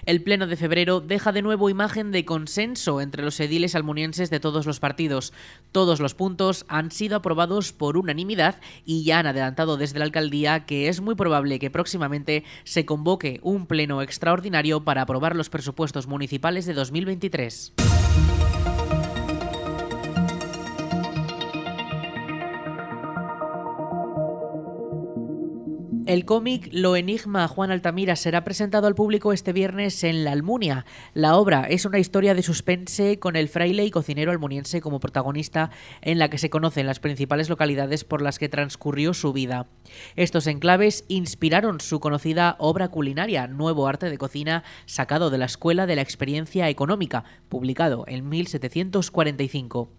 El 0.05 0.21
pleno 0.21 0.47
de 0.47 0.55
febrero 0.55 1.01
deja 1.01 1.31
de 1.31 1.41
nuevo 1.41 1.69
imagen 1.69 2.12
de 2.12 2.25
consenso 2.25 3.01
entre 3.01 3.24
los 3.24 3.39
ediles 3.39 3.75
almunienses 3.75 4.29
de 4.29 4.39
todos 4.39 4.65
los 4.65 4.79
partidos. 4.79 5.33
Todos 5.71 6.00
los 6.00 6.13
puntos 6.13 6.65
han 6.67 6.91
sido 6.91 7.17
aprobados 7.17 7.74
por 7.74 7.97
unanimidad 7.97 8.59
y 8.86 9.03
ya 9.03 9.19
han 9.19 9.27
adelantado 9.27 9.77
desde 9.77 10.00
la 10.00 10.05
alcaldía 10.05 10.65
que 10.65 10.88
es 10.88 11.01
muy 11.01 11.15
probable 11.15 11.59
que 11.59 11.71
próximamente 11.71 12.43
se 12.63 12.86
convoque 12.86 13.39
un 13.43 13.67
pleno 13.67 14.01
extraordinario 14.01 14.83
para 14.83 15.01
aprobar 15.01 15.36
los 15.36 15.50
presupuestos 15.50 16.07
municipales 16.07 16.65
de 16.65 16.74
2023. 16.74 17.74
El 26.08 26.24
cómic 26.24 26.70
Lo 26.72 26.96
Enigma 26.96 27.50
Juan 27.50 27.70
Altamira 27.70 28.16
será 28.16 28.46
presentado 28.46 28.88
al 28.88 28.96
público 28.96 29.34
este 29.34 29.52
viernes 29.52 30.06
en 30.06 30.24
La 30.24 30.32
Almunia. 30.32 30.86
La 31.14 31.36
obra 31.36 31.66
es 31.70 31.84
una 31.84 32.00
historia 32.00 32.34
de 32.34 32.44
suspense 32.44 33.20
con 33.20 33.36
el 33.36 33.50
fraile 33.50 33.84
y 33.84 33.92
cocinero 33.92 34.32
almuniense 34.32 34.80
como 34.80 35.02
protagonista 35.02 35.70
en 36.02 36.18
la 36.18 36.30
que 36.30 36.38
se 36.38 36.50
conocen 36.50 36.88
las 36.88 37.02
principales 37.02 37.50
localidades 37.50 38.06
por 38.06 38.22
las 38.22 38.40
que 38.40 38.48
transcurrió 38.48 39.14
su 39.14 39.34
vida. 39.34 39.68
Estos 40.16 40.48
enclaves 40.48 41.04
inspiraron 41.10 41.82
su 41.82 42.00
conocida 42.00 42.56
obra 42.58 42.88
culinaria, 42.88 43.48
Nuevo 43.48 43.86
Arte 43.86 44.10
de 44.10 44.18
Cocina, 44.18 44.64
sacado 44.86 45.30
de 45.30 45.40
la 45.40 45.46
Escuela 45.46 45.88
de 45.88 45.98
la 45.98 46.04
Experiencia 46.04 46.70
Económica, 46.70 47.26
publicado 47.50 48.06
en 48.08 48.30
1745. 48.30 49.90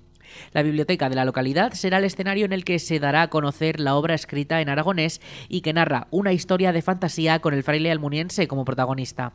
La 0.53 0.63
biblioteca 0.63 1.09
de 1.09 1.17
la 1.17 1.25
localidad 1.25 1.73
será 1.73 1.99
el 1.99 2.05
escenario 2.05 2.45
en 2.45 2.53
el 2.53 2.65
que 2.65 2.79
se 2.79 3.01
dará 3.01 3.23
a 3.23 3.31
conocer 3.31 3.81
la 3.81 3.95
obra 3.95 4.15
escrita 4.15 4.61
en 4.61 4.69
aragonés 4.69 5.21
y 5.49 5.61
que 5.61 5.73
narra 5.73 6.09
una 6.11 6.33
historia 6.33 6.73
de 6.73 6.83
fantasía 6.83 7.41
con 7.41 7.55
el 7.55 7.63
fraile 7.63 7.91
almuniense 7.91 8.49
como 8.49 8.65
protagonista. 8.65 9.33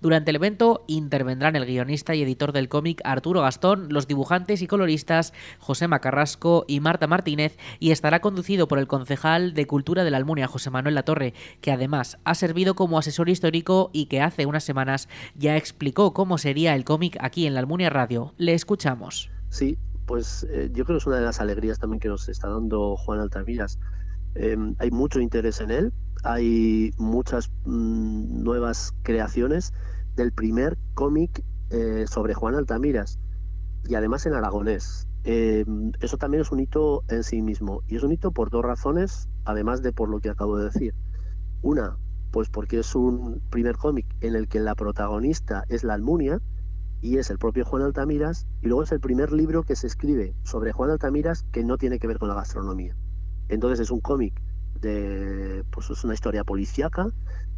Durante 0.00 0.30
el 0.30 0.36
evento 0.36 0.84
intervendrán 0.86 1.56
el 1.56 1.66
guionista 1.66 2.14
y 2.14 2.22
editor 2.22 2.52
del 2.52 2.68
cómic 2.68 3.00
Arturo 3.04 3.42
Gastón, 3.42 3.88
los 3.90 4.06
dibujantes 4.06 4.62
y 4.62 4.66
coloristas 4.66 5.32
José 5.58 5.88
Macarrasco 5.88 6.64
y 6.66 6.80
Marta 6.80 7.06
Martínez 7.06 7.56
y 7.78 7.90
estará 7.90 8.20
conducido 8.20 8.68
por 8.68 8.78
el 8.78 8.86
concejal 8.86 9.54
de 9.54 9.66
Cultura 9.66 10.04
de 10.04 10.10
la 10.10 10.16
Almunia, 10.16 10.46
José 10.46 10.70
Manuel 10.70 10.94
Latorre, 10.94 11.34
que 11.60 11.72
además 11.72 12.18
ha 12.24 12.34
servido 12.34 12.74
como 12.74 12.98
asesor 12.98 13.28
histórico 13.28 13.90
y 13.92 14.06
que 14.06 14.20
hace 14.20 14.46
unas 14.46 14.64
semanas 14.64 15.08
ya 15.34 15.56
explicó 15.56 16.12
cómo 16.12 16.38
sería 16.38 16.74
el 16.74 16.84
cómic 16.84 17.16
aquí 17.20 17.46
en 17.46 17.54
la 17.54 17.60
Almunia 17.60 17.90
Radio. 17.90 18.34
Le 18.36 18.54
escuchamos. 18.54 19.30
Sí, 19.48 19.78
pues 20.06 20.46
eh, 20.50 20.70
yo 20.72 20.84
creo 20.84 20.96
que 20.96 21.02
es 21.02 21.06
una 21.06 21.16
de 21.16 21.24
las 21.24 21.40
alegrías 21.40 21.78
también 21.78 22.00
que 22.00 22.08
nos 22.08 22.28
está 22.28 22.48
dando 22.48 22.96
Juan 22.96 23.20
Altaviras. 23.20 23.78
Em, 24.34 24.74
hay 24.78 24.90
mucho 24.90 25.20
interés 25.20 25.60
en 25.60 25.70
él, 25.70 25.92
hay 26.22 26.92
muchas 26.98 27.50
mm, 27.64 28.42
nuevas 28.42 28.92
creaciones 29.02 29.72
del 30.14 30.32
primer 30.32 30.78
cómic 30.94 31.42
eh, 31.70 32.04
sobre 32.08 32.34
Juan 32.34 32.54
Altamiras 32.54 33.18
y 33.88 33.94
además 33.94 34.26
en 34.26 34.34
aragonés. 34.34 35.08
Em, 35.24 35.92
eso 36.00 36.16
también 36.18 36.42
es 36.42 36.52
un 36.52 36.60
hito 36.60 37.02
en 37.08 37.24
sí 37.24 37.42
mismo 37.42 37.82
y 37.88 37.96
es 37.96 38.02
un 38.02 38.12
hito 38.12 38.30
por 38.30 38.50
dos 38.50 38.64
razones, 38.64 39.28
además 39.44 39.82
de 39.82 39.92
por 39.92 40.08
lo 40.08 40.20
que 40.20 40.28
acabo 40.28 40.56
de 40.56 40.66
decir. 40.66 40.94
Una, 41.62 41.96
pues 42.30 42.48
porque 42.48 42.78
es 42.78 42.94
un 42.94 43.42
primer 43.50 43.76
cómic 43.76 44.06
en 44.20 44.36
el 44.36 44.46
que 44.46 44.60
la 44.60 44.74
protagonista 44.74 45.64
es 45.68 45.82
la 45.82 45.94
Almunia, 45.94 46.40
y 47.00 47.18
es 47.18 47.30
el 47.30 47.38
propio 47.38 47.64
Juan 47.64 47.82
Altamiras, 47.82 48.46
y 48.62 48.68
luego 48.68 48.82
es 48.82 48.92
el 48.92 49.00
primer 49.00 49.32
libro 49.32 49.62
que 49.62 49.76
se 49.76 49.86
escribe 49.86 50.34
sobre 50.42 50.72
Juan 50.72 50.90
Altamiras 50.90 51.44
que 51.52 51.64
no 51.64 51.78
tiene 51.78 51.98
que 51.98 52.06
ver 52.06 52.18
con 52.18 52.28
la 52.28 52.34
gastronomía. 52.34 52.96
Entonces 53.48 53.80
es 53.80 53.90
un 53.90 54.00
cómic 54.00 54.40
de, 54.80 55.64
pues 55.70 55.90
es 55.90 56.04
una 56.04 56.14
historia 56.14 56.44
policíaca, 56.44 57.08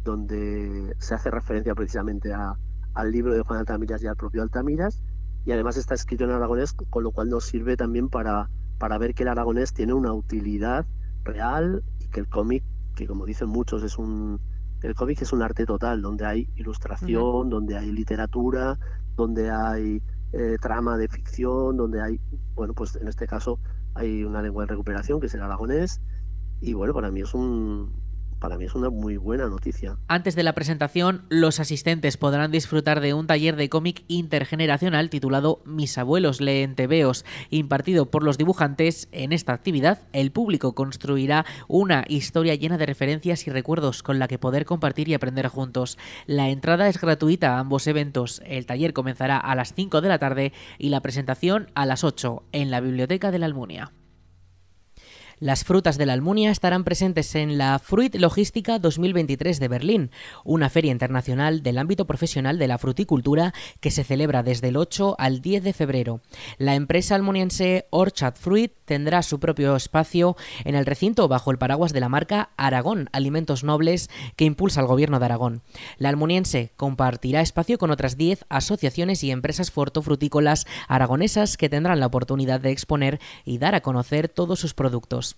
donde 0.03 0.95
se 0.99 1.13
hace 1.13 1.31
referencia 1.31 1.75
precisamente 1.75 2.33
a, 2.33 2.57
al 2.93 3.11
libro 3.11 3.33
de 3.33 3.41
Juan 3.41 3.59
Altamiras 3.59 4.03
y 4.03 4.07
al 4.07 4.15
propio 4.15 4.41
Altamiras, 4.41 5.01
y 5.45 5.51
además 5.51 5.77
está 5.77 5.95
escrito 5.95 6.25
en 6.25 6.31
aragonés, 6.31 6.73
con 6.73 7.03
lo 7.03 7.11
cual 7.11 7.29
nos 7.29 7.45
sirve 7.45 7.77
también 7.77 8.09
para, 8.09 8.49
para 8.77 8.97
ver 8.97 9.13
que 9.13 9.23
el 9.23 9.29
aragonés 9.29 9.73
tiene 9.73 9.93
una 9.93 10.13
utilidad 10.13 10.85
real 11.23 11.83
y 11.99 12.07
que 12.09 12.19
el 12.19 12.27
cómic, 12.27 12.63
que 12.95 13.07
como 13.07 13.25
dicen 13.25 13.49
muchos, 13.49 13.83
es 13.83 13.97
un, 13.97 14.39
el 14.81 14.95
cómic 14.95 15.21
es 15.21 15.33
un 15.33 15.41
arte 15.41 15.65
total, 15.65 16.01
donde 16.01 16.25
hay 16.25 16.49
ilustración, 16.55 17.49
donde 17.49 17.77
hay 17.77 17.91
literatura, 17.91 18.77
donde 19.19 19.51
hay 19.51 20.01
eh, 20.31 20.55
trama 20.61 20.97
de 20.97 21.09
ficción, 21.09 21.75
donde 21.75 22.01
hay, 22.01 22.21
bueno, 22.55 22.73
pues 22.73 22.95
en 22.95 23.07
este 23.07 23.27
caso 23.27 23.59
hay 23.93 24.23
una 24.23 24.41
lengua 24.41 24.63
de 24.63 24.67
recuperación 24.67 25.19
que 25.19 25.27
es 25.27 25.33
el 25.33 25.41
aragonés. 25.41 26.01
Y 26.61 26.73
bueno, 26.73 26.93
para 26.93 27.11
mí 27.11 27.21
es 27.21 27.33
un, 27.33 27.93
para 28.39 28.57
mí 28.57 28.65
es 28.65 28.75
una 28.75 28.89
muy 28.89 29.17
buena 29.17 29.47
noticia. 29.47 29.97
Antes 30.07 30.35
de 30.35 30.43
la 30.43 30.53
presentación, 30.53 31.25
los 31.29 31.59
asistentes 31.59 32.17
podrán 32.17 32.51
disfrutar 32.51 33.01
de 33.01 33.13
un 33.13 33.27
taller 33.27 33.55
de 33.55 33.69
cómic 33.69 34.03
intergeneracional 34.07 35.09
titulado 35.09 35.61
Mis 35.65 35.97
abuelos 35.97 36.41
leen 36.41 36.75
tebeos, 36.75 37.25
impartido 37.49 38.09
por 38.09 38.23
los 38.23 38.37
dibujantes. 38.37 39.07
En 39.11 39.33
esta 39.33 39.53
actividad, 39.53 40.01
el 40.13 40.31
público 40.31 40.73
construirá 40.73 41.45
una 41.67 42.05
historia 42.07 42.55
llena 42.55 42.77
de 42.77 42.85
referencias 42.85 43.45
y 43.47 43.51
recuerdos 43.51 44.03
con 44.03 44.19
la 44.19 44.27
que 44.27 44.39
poder 44.39 44.65
compartir 44.65 45.09
y 45.09 45.13
aprender 45.13 45.47
juntos. 45.47 45.97
La 46.25 46.49
entrada 46.49 46.87
es 46.87 46.99
gratuita 46.99 47.55
a 47.55 47.59
ambos 47.59 47.87
eventos. 47.87 48.41
El 48.45 48.65
taller 48.65 48.93
comenzará 48.93 49.37
a 49.37 49.55
las 49.55 49.73
5 49.73 50.01
de 50.01 50.09
la 50.09 50.19
tarde 50.19 50.53
y 50.77 50.89
la 50.89 51.01
presentación 51.01 51.69
a 51.75 51.85
las 51.85 52.03
8 52.03 52.43
en 52.51 52.71
la 52.71 52.81
Biblioteca 52.81 53.31
de 53.31 53.39
la 53.39 53.45
Almunia. 53.45 53.91
Las 55.41 55.63
frutas 55.63 55.97
de 55.97 56.05
la 56.05 56.11
Almunia 56.11 56.51
estarán 56.51 56.83
presentes 56.83 57.33
en 57.33 57.57
la 57.57 57.79
Fruit 57.79 58.13
Logística 58.15 58.77
2023 58.77 59.61
de 59.61 59.67
Berlín, 59.69 60.11
una 60.43 60.69
feria 60.69 60.91
internacional 60.91 61.63
del 61.63 61.77
ámbito 61.77 62.05
profesional 62.05 62.59
de 62.59 62.67
la 62.67 62.77
fruticultura 62.77 63.53
que 63.79 63.89
se 63.89 64.03
celebra 64.03 64.43
desde 64.43 64.67
el 64.67 64.75
8 64.75 65.15
al 65.17 65.39
10 65.39 65.63
de 65.63 65.71
febrero. 65.71 66.19
La 66.57 66.75
empresa 66.75 67.15
almuniense 67.15 67.87
Orchard 67.89 68.35
Fruit 68.35 68.73
tendrá 68.83 69.23
su 69.23 69.39
propio 69.39 69.77
espacio 69.77 70.35
en 70.65 70.75
el 70.75 70.85
recinto 70.85 71.29
bajo 71.29 71.51
el 71.51 71.57
paraguas 71.57 71.93
de 71.93 72.01
la 72.01 72.09
marca 72.09 72.49
Aragón 72.57 73.07
Alimentos 73.13 73.63
Nobles 73.63 74.09
que 74.35 74.43
impulsa 74.43 74.81
el 74.81 74.87
gobierno 74.87 75.19
de 75.19 75.25
Aragón. 75.25 75.61
La 75.99 76.09
almuniense 76.09 76.73
compartirá 76.75 77.39
espacio 77.39 77.77
con 77.77 77.91
otras 77.91 78.17
10 78.17 78.43
asociaciones 78.49 79.23
y 79.23 79.31
empresas 79.31 79.71
fortofrutícolas 79.71 80.67
aragonesas 80.89 81.55
que 81.55 81.69
tendrán 81.69 82.01
la 82.01 82.07
oportunidad 82.07 82.59
de 82.59 82.71
exponer 82.71 83.21
y 83.45 83.57
dar 83.57 83.73
a 83.73 83.81
conocer 83.81 84.27
todos 84.27 84.59
sus 84.59 84.73
productos. 84.73 85.28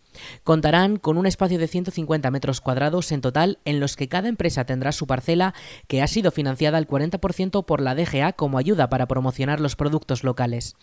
Contarán 0.43 0.97
con 0.97 1.17
un 1.17 1.25
espacio 1.25 1.57
de 1.57 1.67
150 1.67 2.31
metros 2.31 2.61
cuadrados 2.61 3.11
en 3.11 3.21
total 3.21 3.59
en 3.65 3.79
los 3.79 3.95
que 3.95 4.09
cada 4.09 4.27
empresa 4.27 4.65
tendrá 4.65 4.91
su 4.91 5.07
parcela 5.07 5.53
que 5.87 6.01
ha 6.01 6.07
sido 6.07 6.31
financiada 6.31 6.77
al 6.77 6.87
40% 6.87 7.65
por 7.65 7.81
la 7.81 7.95
DGA 7.95 8.33
como 8.33 8.57
ayuda 8.57 8.89
para 8.89 9.07
promocionar 9.07 9.59
los 9.59 9.75
productos 9.75 10.23
locales. 10.23 10.75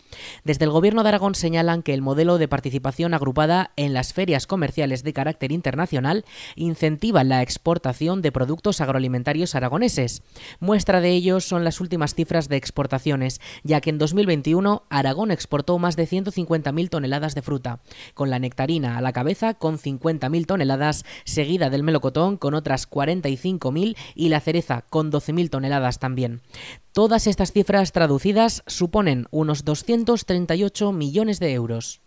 Desde 0.43 0.65
el 0.65 0.71
Gobierno 0.71 1.03
de 1.03 1.09
Aragón 1.09 1.35
señalan 1.35 1.83
que 1.83 1.93
el 1.93 2.01
modelo 2.01 2.37
de 2.37 2.47
participación 2.47 3.13
agrupada 3.13 3.71
en 3.75 3.93
las 3.93 4.13
ferias 4.13 4.47
comerciales 4.47 5.03
de 5.03 5.13
carácter 5.13 5.51
internacional 5.51 6.25
incentiva 6.55 7.23
la 7.23 7.41
exportación 7.41 8.21
de 8.21 8.31
productos 8.31 8.81
agroalimentarios 8.81 9.55
aragoneses. 9.55 10.23
Muestra 10.59 11.01
de 11.01 11.11
ello 11.11 11.39
son 11.39 11.63
las 11.63 11.81
últimas 11.81 12.15
cifras 12.15 12.49
de 12.49 12.57
exportaciones, 12.57 13.41
ya 13.63 13.81
que 13.81 13.89
en 13.89 13.97
2021 13.97 14.83
Aragón 14.89 15.31
exportó 15.31 15.77
más 15.79 15.95
de 15.95 16.07
150.000 16.07 16.89
toneladas 16.89 17.35
de 17.35 17.41
fruta, 17.41 17.79
con 18.13 18.29
la 18.29 18.39
nectarina 18.39 18.98
a 18.99 19.01
la 19.01 19.13
cabeza 19.13 19.55
con 19.55 19.79
50.000 19.79 20.45
toneladas, 20.45 21.05
seguida 21.25 21.69
del 21.69 21.83
melocotón 21.83 22.37
con 22.37 22.53
otras 22.53 22.89
45.000 22.89 23.97
y 24.13 24.29
la 24.29 24.39
cereza 24.39 24.85
con 24.89 25.11
12.000 25.11 25.49
toneladas 25.49 25.99
también. 25.99 26.41
Todas 26.91 27.25
estas 27.25 27.51
cifras 27.51 27.91
traducidas 27.91 28.63
suponen 28.67 29.27
unos 29.31 29.65
238 29.65 30.91
millones 30.91 31.39
de 31.39 31.53
euros. 31.53 32.01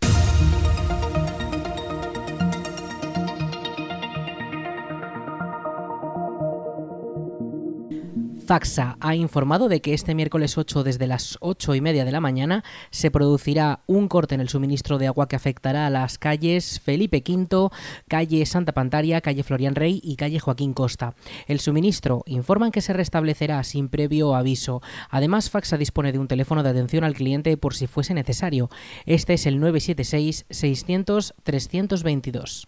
Faxa 8.45 8.97
ha 8.99 9.15
informado 9.15 9.69
de 9.69 9.81
que 9.81 9.93
este 9.93 10.15
miércoles 10.15 10.57
8 10.57 10.83
desde 10.83 11.07
las 11.07 11.37
8 11.39 11.75
y 11.75 11.81
media 11.81 12.03
de 12.03 12.11
la 12.11 12.19
mañana 12.19 12.63
se 12.91 13.09
producirá 13.09 13.79
un 13.87 14.09
corte 14.09 14.35
en 14.35 14.41
el 14.41 14.49
suministro 14.49 14.97
de 14.97 15.07
agua 15.07 15.27
que 15.27 15.37
afectará 15.37 15.87
a 15.87 15.89
las 15.89 16.17
calles 16.17 16.81
Felipe 16.81 17.23
V, 17.25 17.69
calle 18.07 18.45
Santa 18.45 18.73
Pantaria, 18.73 19.21
calle 19.21 19.43
Florian 19.43 19.75
Rey 19.75 20.01
y 20.03 20.17
calle 20.17 20.39
Joaquín 20.39 20.73
Costa. 20.73 21.15
El 21.47 21.61
suministro 21.61 22.23
informan 22.25 22.71
que 22.71 22.81
se 22.81 22.93
restablecerá 22.93 23.63
sin 23.63 23.87
previo 23.87 24.35
aviso. 24.35 24.81
Además, 25.09 25.49
Faxa 25.49 25.77
dispone 25.77 26.11
de 26.11 26.19
un 26.19 26.27
teléfono 26.27 26.63
de 26.63 26.69
atención 26.69 27.05
al 27.05 27.15
cliente 27.15 27.55
por 27.55 27.75
si 27.75 27.87
fuese 27.87 28.13
necesario. 28.13 28.69
Este 29.05 29.33
es 29.33 29.45
el 29.45 29.59
976 29.59 30.45
600 30.49 31.33
322. 31.43 32.67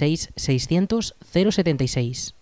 600 0.35 1.15
076. 1.19 2.35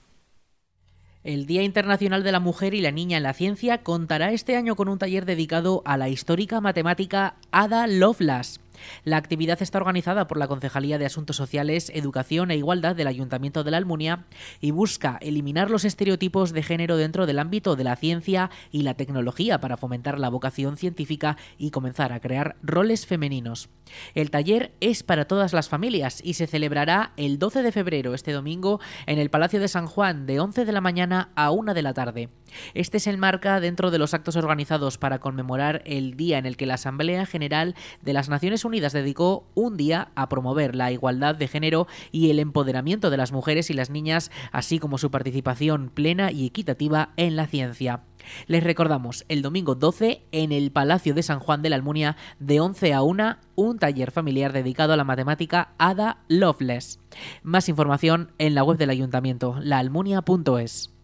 El 1.23 1.45
Día 1.45 1.63
Internacional 1.63 2.23
de 2.23 2.31
la 2.31 2.39
Mujer 2.39 2.73
y 2.73 2.81
la 2.81 2.91
Niña 2.91 3.17
en 3.17 3.23
la 3.23 3.33
Ciencia 3.33 3.79
contará 3.83 4.31
este 4.31 4.55
año 4.55 4.75
con 4.75 4.87
un 4.87 4.97
taller 4.97 5.25
dedicado 5.25 5.81
a 5.85 5.97
la 5.97 6.07
histórica 6.07 6.61
matemática 6.61 7.35
Ada 7.51 7.87
Lovelace. 7.87 8.61
La 9.03 9.17
actividad 9.17 9.61
está 9.61 9.77
organizada 9.77 10.27
por 10.27 10.37
la 10.37 10.47
Concejalía 10.47 10.97
de 10.97 11.05
Asuntos 11.05 11.35
Sociales, 11.35 11.91
Educación 11.93 12.51
e 12.51 12.57
Igualdad 12.57 12.95
del 12.95 13.07
Ayuntamiento 13.07 13.63
de 13.63 13.71
la 13.71 13.77
Almunia 13.77 14.25
y 14.61 14.71
busca 14.71 15.17
eliminar 15.21 15.69
los 15.69 15.85
estereotipos 15.85 16.53
de 16.53 16.63
género 16.63 16.97
dentro 16.97 17.25
del 17.25 17.39
ámbito 17.39 17.75
de 17.75 17.83
la 17.83 17.95
ciencia 17.95 18.49
y 18.71 18.83
la 18.83 18.93
tecnología 18.93 19.59
para 19.59 19.77
fomentar 19.77 20.19
la 20.19 20.29
vocación 20.29 20.77
científica 20.77 21.37
y 21.57 21.71
comenzar 21.71 22.13
a 22.13 22.19
crear 22.19 22.55
roles 22.61 23.05
femeninos. 23.05 23.69
El 24.15 24.31
taller 24.31 24.73
es 24.79 25.03
para 25.03 25.25
todas 25.25 25.53
las 25.53 25.69
familias 25.69 26.21
y 26.23 26.33
se 26.33 26.47
celebrará 26.47 27.13
el 27.17 27.39
12 27.39 27.63
de 27.63 27.71
febrero, 27.71 28.13
este 28.13 28.31
domingo, 28.31 28.79
en 29.05 29.19
el 29.19 29.29
Palacio 29.29 29.59
de 29.59 29.67
San 29.67 29.87
Juan, 29.87 30.25
de 30.25 30.39
11 30.39 30.65
de 30.65 30.71
la 30.71 30.81
mañana 30.81 31.31
a 31.35 31.51
1 31.51 31.73
de 31.73 31.81
la 31.81 31.93
tarde. 31.93 32.29
Este 32.73 32.99
se 32.99 33.11
enmarca 33.11 33.59
dentro 33.59 33.91
de 33.91 33.99
los 33.99 34.13
actos 34.13 34.35
organizados 34.35 34.97
para 34.97 35.19
conmemorar 35.19 35.81
el 35.85 36.15
día 36.15 36.37
en 36.37 36.45
el 36.45 36.57
que 36.57 36.65
la 36.65 36.75
Asamblea 36.75 37.25
General 37.25 37.75
de 38.01 38.13
las 38.13 38.29
Naciones 38.29 38.65
Unidas 38.65 38.93
dedicó 38.93 39.47
un 39.55 39.77
día 39.77 40.11
a 40.15 40.29
promover 40.29 40.75
la 40.75 40.91
igualdad 40.91 41.35
de 41.35 41.47
género 41.47 41.87
y 42.11 42.29
el 42.29 42.39
empoderamiento 42.39 43.09
de 43.09 43.17
las 43.17 43.31
mujeres 43.31 43.69
y 43.69 43.73
las 43.73 43.89
niñas, 43.89 44.31
así 44.51 44.79
como 44.79 44.97
su 44.97 45.11
participación 45.11 45.89
plena 45.93 46.31
y 46.31 46.45
equitativa 46.45 47.09
en 47.17 47.35
la 47.35 47.47
ciencia. 47.47 48.03
Les 48.47 48.63
recordamos, 48.63 49.25
el 49.29 49.41
domingo 49.41 49.75
12 49.75 50.23
en 50.31 50.51
el 50.51 50.71
Palacio 50.71 51.13
de 51.13 51.23
San 51.23 51.39
Juan 51.39 51.61
de 51.61 51.69
la 51.69 51.75
Almunia, 51.75 52.17
de 52.39 52.59
11 52.59 52.93
a 52.93 53.01
1, 53.01 53.37
un 53.55 53.79
taller 53.79 54.11
familiar 54.11 54.53
dedicado 54.53 54.93
a 54.93 54.97
la 54.97 55.03
matemática 55.03 55.73
Ada 55.77 56.19
Loveless. 56.27 56.99
Más 57.43 57.69
información 57.69 58.31
en 58.37 58.55
la 58.55 58.63
web 58.63 58.77
del 58.77 58.89
ayuntamiento, 58.89 59.55
laalmunia.es. 59.61 60.98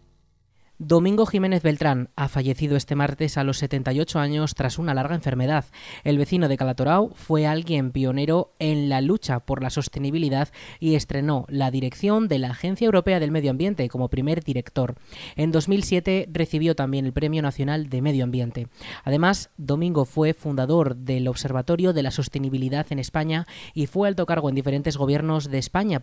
Domingo 0.78 1.24
Jiménez 1.24 1.62
Beltrán 1.62 2.10
ha 2.16 2.28
fallecido 2.28 2.76
este 2.76 2.96
martes 2.96 3.38
a 3.38 3.44
los 3.44 3.56
78 3.58 4.18
años 4.18 4.54
tras 4.54 4.78
una 4.78 4.92
larga 4.92 5.14
enfermedad. 5.14 5.64
El 6.04 6.18
vecino 6.18 6.48
de 6.48 6.58
Calatorao 6.58 7.12
fue 7.14 7.46
alguien 7.46 7.92
pionero 7.92 8.52
en 8.58 8.90
la 8.90 9.00
lucha 9.00 9.40
por 9.40 9.62
la 9.62 9.70
sostenibilidad 9.70 10.50
y 10.78 10.94
estrenó 10.94 11.46
la 11.48 11.70
dirección 11.70 12.28
de 12.28 12.40
la 12.40 12.50
Agencia 12.50 12.84
Europea 12.84 13.20
del 13.20 13.30
Medio 13.30 13.52
Ambiente 13.52 13.88
como 13.88 14.10
primer 14.10 14.44
director. 14.44 14.96
En 15.34 15.50
2007 15.50 16.28
recibió 16.30 16.76
también 16.76 17.06
el 17.06 17.14
Premio 17.14 17.40
Nacional 17.40 17.88
de 17.88 18.02
Medio 18.02 18.24
Ambiente. 18.24 18.68
Además, 19.02 19.48
Domingo 19.56 20.04
fue 20.04 20.34
fundador 20.34 20.94
del 20.94 21.26
Observatorio 21.28 21.94
de 21.94 22.02
la 22.02 22.10
Sostenibilidad 22.10 22.86
en 22.90 22.98
España 22.98 23.46
y 23.72 23.86
fue 23.86 24.08
alto 24.08 24.26
cargo 24.26 24.50
en 24.50 24.54
diferentes 24.54 24.98
gobiernos 24.98 25.48
de 25.48 25.56
España, 25.56 26.00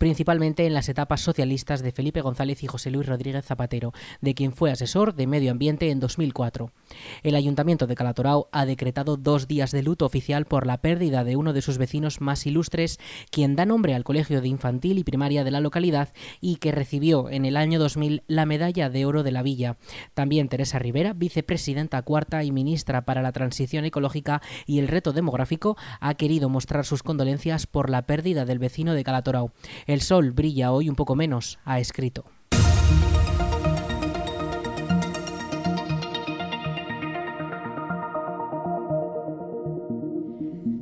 en 0.00 0.74
las 0.74 0.88
etapas 0.88 1.20
socialistas 1.20 1.82
de 1.82 1.90
Felipe 1.90 2.20
González 2.20 2.62
y 2.62 2.66
José 2.68 2.90
Luis 2.90 3.06
Rodríguez 3.06 3.44
Zapatero, 3.44 3.92
de 4.20 4.34
quien 4.34 4.52
fue 4.52 4.70
asesor 4.70 5.14
de 5.14 5.26
Medio 5.26 5.50
Ambiente 5.50 5.90
en 5.90 5.98
2004. 5.98 6.70
El 7.24 7.34
Ayuntamiento 7.34 7.86
de 7.86 7.96
Calatorao 7.96 8.48
ha 8.52 8.64
decretado 8.64 9.16
dos 9.16 9.48
días 9.48 9.72
de 9.72 9.82
luto 9.82 10.06
oficial 10.06 10.44
por 10.44 10.66
la 10.66 10.78
pérdida 10.78 11.24
de 11.24 11.34
uno 11.34 11.52
de 11.52 11.62
sus 11.62 11.78
vecinos 11.78 12.20
más 12.20 12.46
ilustres, 12.46 13.00
quien 13.30 13.56
da 13.56 13.66
nombre 13.66 13.94
al 13.94 14.04
Colegio 14.04 14.40
de 14.40 14.48
Infantil 14.48 14.98
y 14.98 15.04
Primaria 15.04 15.42
de 15.42 15.50
la 15.50 15.60
localidad 15.60 16.10
y 16.40 16.56
que 16.56 16.70
recibió 16.70 17.28
en 17.28 17.44
el 17.44 17.56
año 17.56 17.80
2000 17.80 18.22
la 18.28 18.46
Medalla 18.46 18.90
de 18.90 19.04
Oro 19.04 19.24
de 19.24 19.32
la 19.32 19.42
Villa. 19.42 19.78
También 20.14 20.48
Teresa 20.48 20.78
Rivera, 20.78 21.12
vicepresidenta 21.12 22.02
cuarta 22.02 22.44
y 22.44 22.52
ministra 22.52 23.04
para 23.04 23.20
la 23.20 23.32
Transición 23.32 23.84
Ecológica 23.84 24.42
y 24.64 24.78
el 24.78 24.88
Reto 24.88 25.12
Demográfico, 25.12 25.76
ha 26.00 26.14
querido 26.14 26.48
mostrar 26.48 26.84
sus 26.84 27.02
condolencias 27.02 27.66
por 27.66 27.90
la 27.90 28.02
pérdida 28.06 28.44
del 28.44 28.60
vecino 28.60 28.94
de 28.94 29.02
Calatorao. 29.02 29.52
El 29.88 30.02
sol 30.02 30.32
brilla 30.32 30.70
hoy 30.70 30.90
un 30.90 30.96
poco 30.96 31.16
menos, 31.16 31.58
ha 31.64 31.80
escrito. 31.80 32.26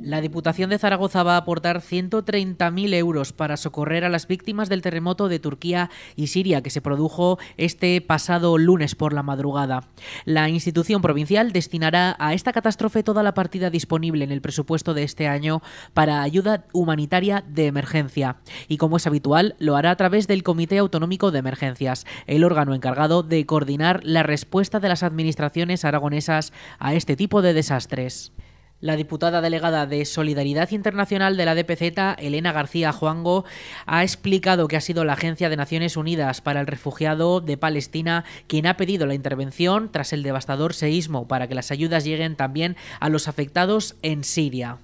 La 0.07 0.21
Diputación 0.21 0.69
de 0.69 0.79
Zaragoza 0.79 1.21
va 1.23 1.33
a 1.33 1.39
aportar 1.39 1.81
130.000 1.81 2.93
euros 2.93 3.33
para 3.33 3.57
socorrer 3.57 4.05
a 4.05 4.09
las 4.09 4.25
víctimas 4.25 4.69
del 4.69 4.81
terremoto 4.81 5.27
de 5.27 5.39
Turquía 5.39 5.89
y 6.15 6.27
Siria 6.27 6.63
que 6.63 6.69
se 6.69 6.79
produjo 6.79 7.39
este 7.57 7.99
pasado 7.99 8.57
lunes 8.57 8.95
por 8.95 9.11
la 9.11 9.21
madrugada. 9.21 9.83
La 10.23 10.47
institución 10.47 11.01
provincial 11.01 11.51
destinará 11.51 12.15
a 12.19 12.33
esta 12.33 12.53
catástrofe 12.53 13.03
toda 13.03 13.21
la 13.21 13.33
partida 13.33 13.69
disponible 13.69 14.23
en 14.23 14.31
el 14.31 14.39
presupuesto 14.39 14.93
de 14.93 15.03
este 15.03 15.27
año 15.27 15.61
para 15.93 16.21
ayuda 16.21 16.63
humanitaria 16.71 17.43
de 17.45 17.65
emergencia. 17.65 18.37
Y 18.69 18.77
como 18.77 18.95
es 18.95 19.07
habitual, 19.07 19.57
lo 19.59 19.75
hará 19.75 19.91
a 19.91 19.97
través 19.97 20.25
del 20.25 20.41
Comité 20.41 20.77
Autonómico 20.77 21.31
de 21.31 21.39
Emergencias, 21.39 22.05
el 22.27 22.45
órgano 22.45 22.73
encargado 22.73 23.23
de 23.23 23.45
coordinar 23.45 23.99
la 24.05 24.23
respuesta 24.23 24.79
de 24.79 24.87
las 24.87 25.03
administraciones 25.03 25.83
aragonesas 25.83 26.53
a 26.79 26.93
este 26.93 27.17
tipo 27.17 27.41
de 27.41 27.53
desastres. 27.53 28.31
La 28.79 28.95
diputada 28.95 29.41
delegada 29.41 29.87
de 29.87 30.05
Solidaridad 30.05 30.69
Internacional 30.69 31.35
de 31.35 31.45
la 31.45 31.55
DPZ, 31.55 32.19
Elena 32.19 32.51
García 32.51 32.93
Juango, 32.93 33.43
ha 33.87 34.03
explicado 34.03 34.67
que 34.67 34.77
ha 34.77 34.81
sido 34.81 35.03
la 35.03 35.13
Agencia 35.13 35.49
de 35.49 35.57
Naciones 35.57 35.97
Unidas 35.97 36.41
para 36.41 36.59
el 36.59 36.67
Refugiado 36.67 37.41
de 37.41 37.57
Palestina 37.57 38.23
quien 38.45 38.67
ha 38.67 38.77
pedido 38.77 39.07
la 39.07 39.15
intervención 39.15 39.91
tras 39.91 40.13
el 40.13 40.21
devastador 40.21 40.75
seísmo 40.75 41.27
para 41.27 41.47
que 41.47 41.55
las 41.55 41.71
ayudas 41.71 42.05
lleguen 42.05 42.35
también 42.35 42.75
a 42.99 43.09
los 43.09 43.27
afectados 43.27 43.95
en 44.03 44.23
Siria. 44.23 44.77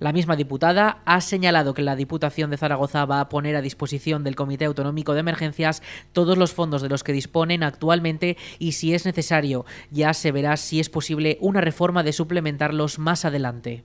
La 0.00 0.12
misma 0.12 0.34
diputada 0.34 1.02
ha 1.04 1.20
señalado 1.20 1.74
que 1.74 1.82
la 1.82 1.94
Diputación 1.94 2.50
de 2.50 2.56
Zaragoza 2.56 3.04
va 3.04 3.20
a 3.20 3.28
poner 3.28 3.54
a 3.54 3.60
disposición 3.60 4.24
del 4.24 4.34
Comité 4.34 4.64
Autonómico 4.64 5.12
de 5.12 5.20
Emergencias 5.20 5.82
todos 6.12 6.38
los 6.38 6.54
fondos 6.54 6.80
de 6.80 6.88
los 6.88 7.04
que 7.04 7.12
disponen 7.12 7.62
actualmente 7.62 8.38
y 8.58 8.72
si 8.72 8.94
es 8.94 9.04
necesario 9.04 9.66
ya 9.90 10.14
se 10.14 10.32
verá 10.32 10.56
si 10.56 10.80
es 10.80 10.88
posible 10.88 11.36
una 11.42 11.60
reforma 11.60 12.02
de 12.02 12.14
suplementarlos 12.14 12.98
más 12.98 13.26
adelante. 13.26 13.84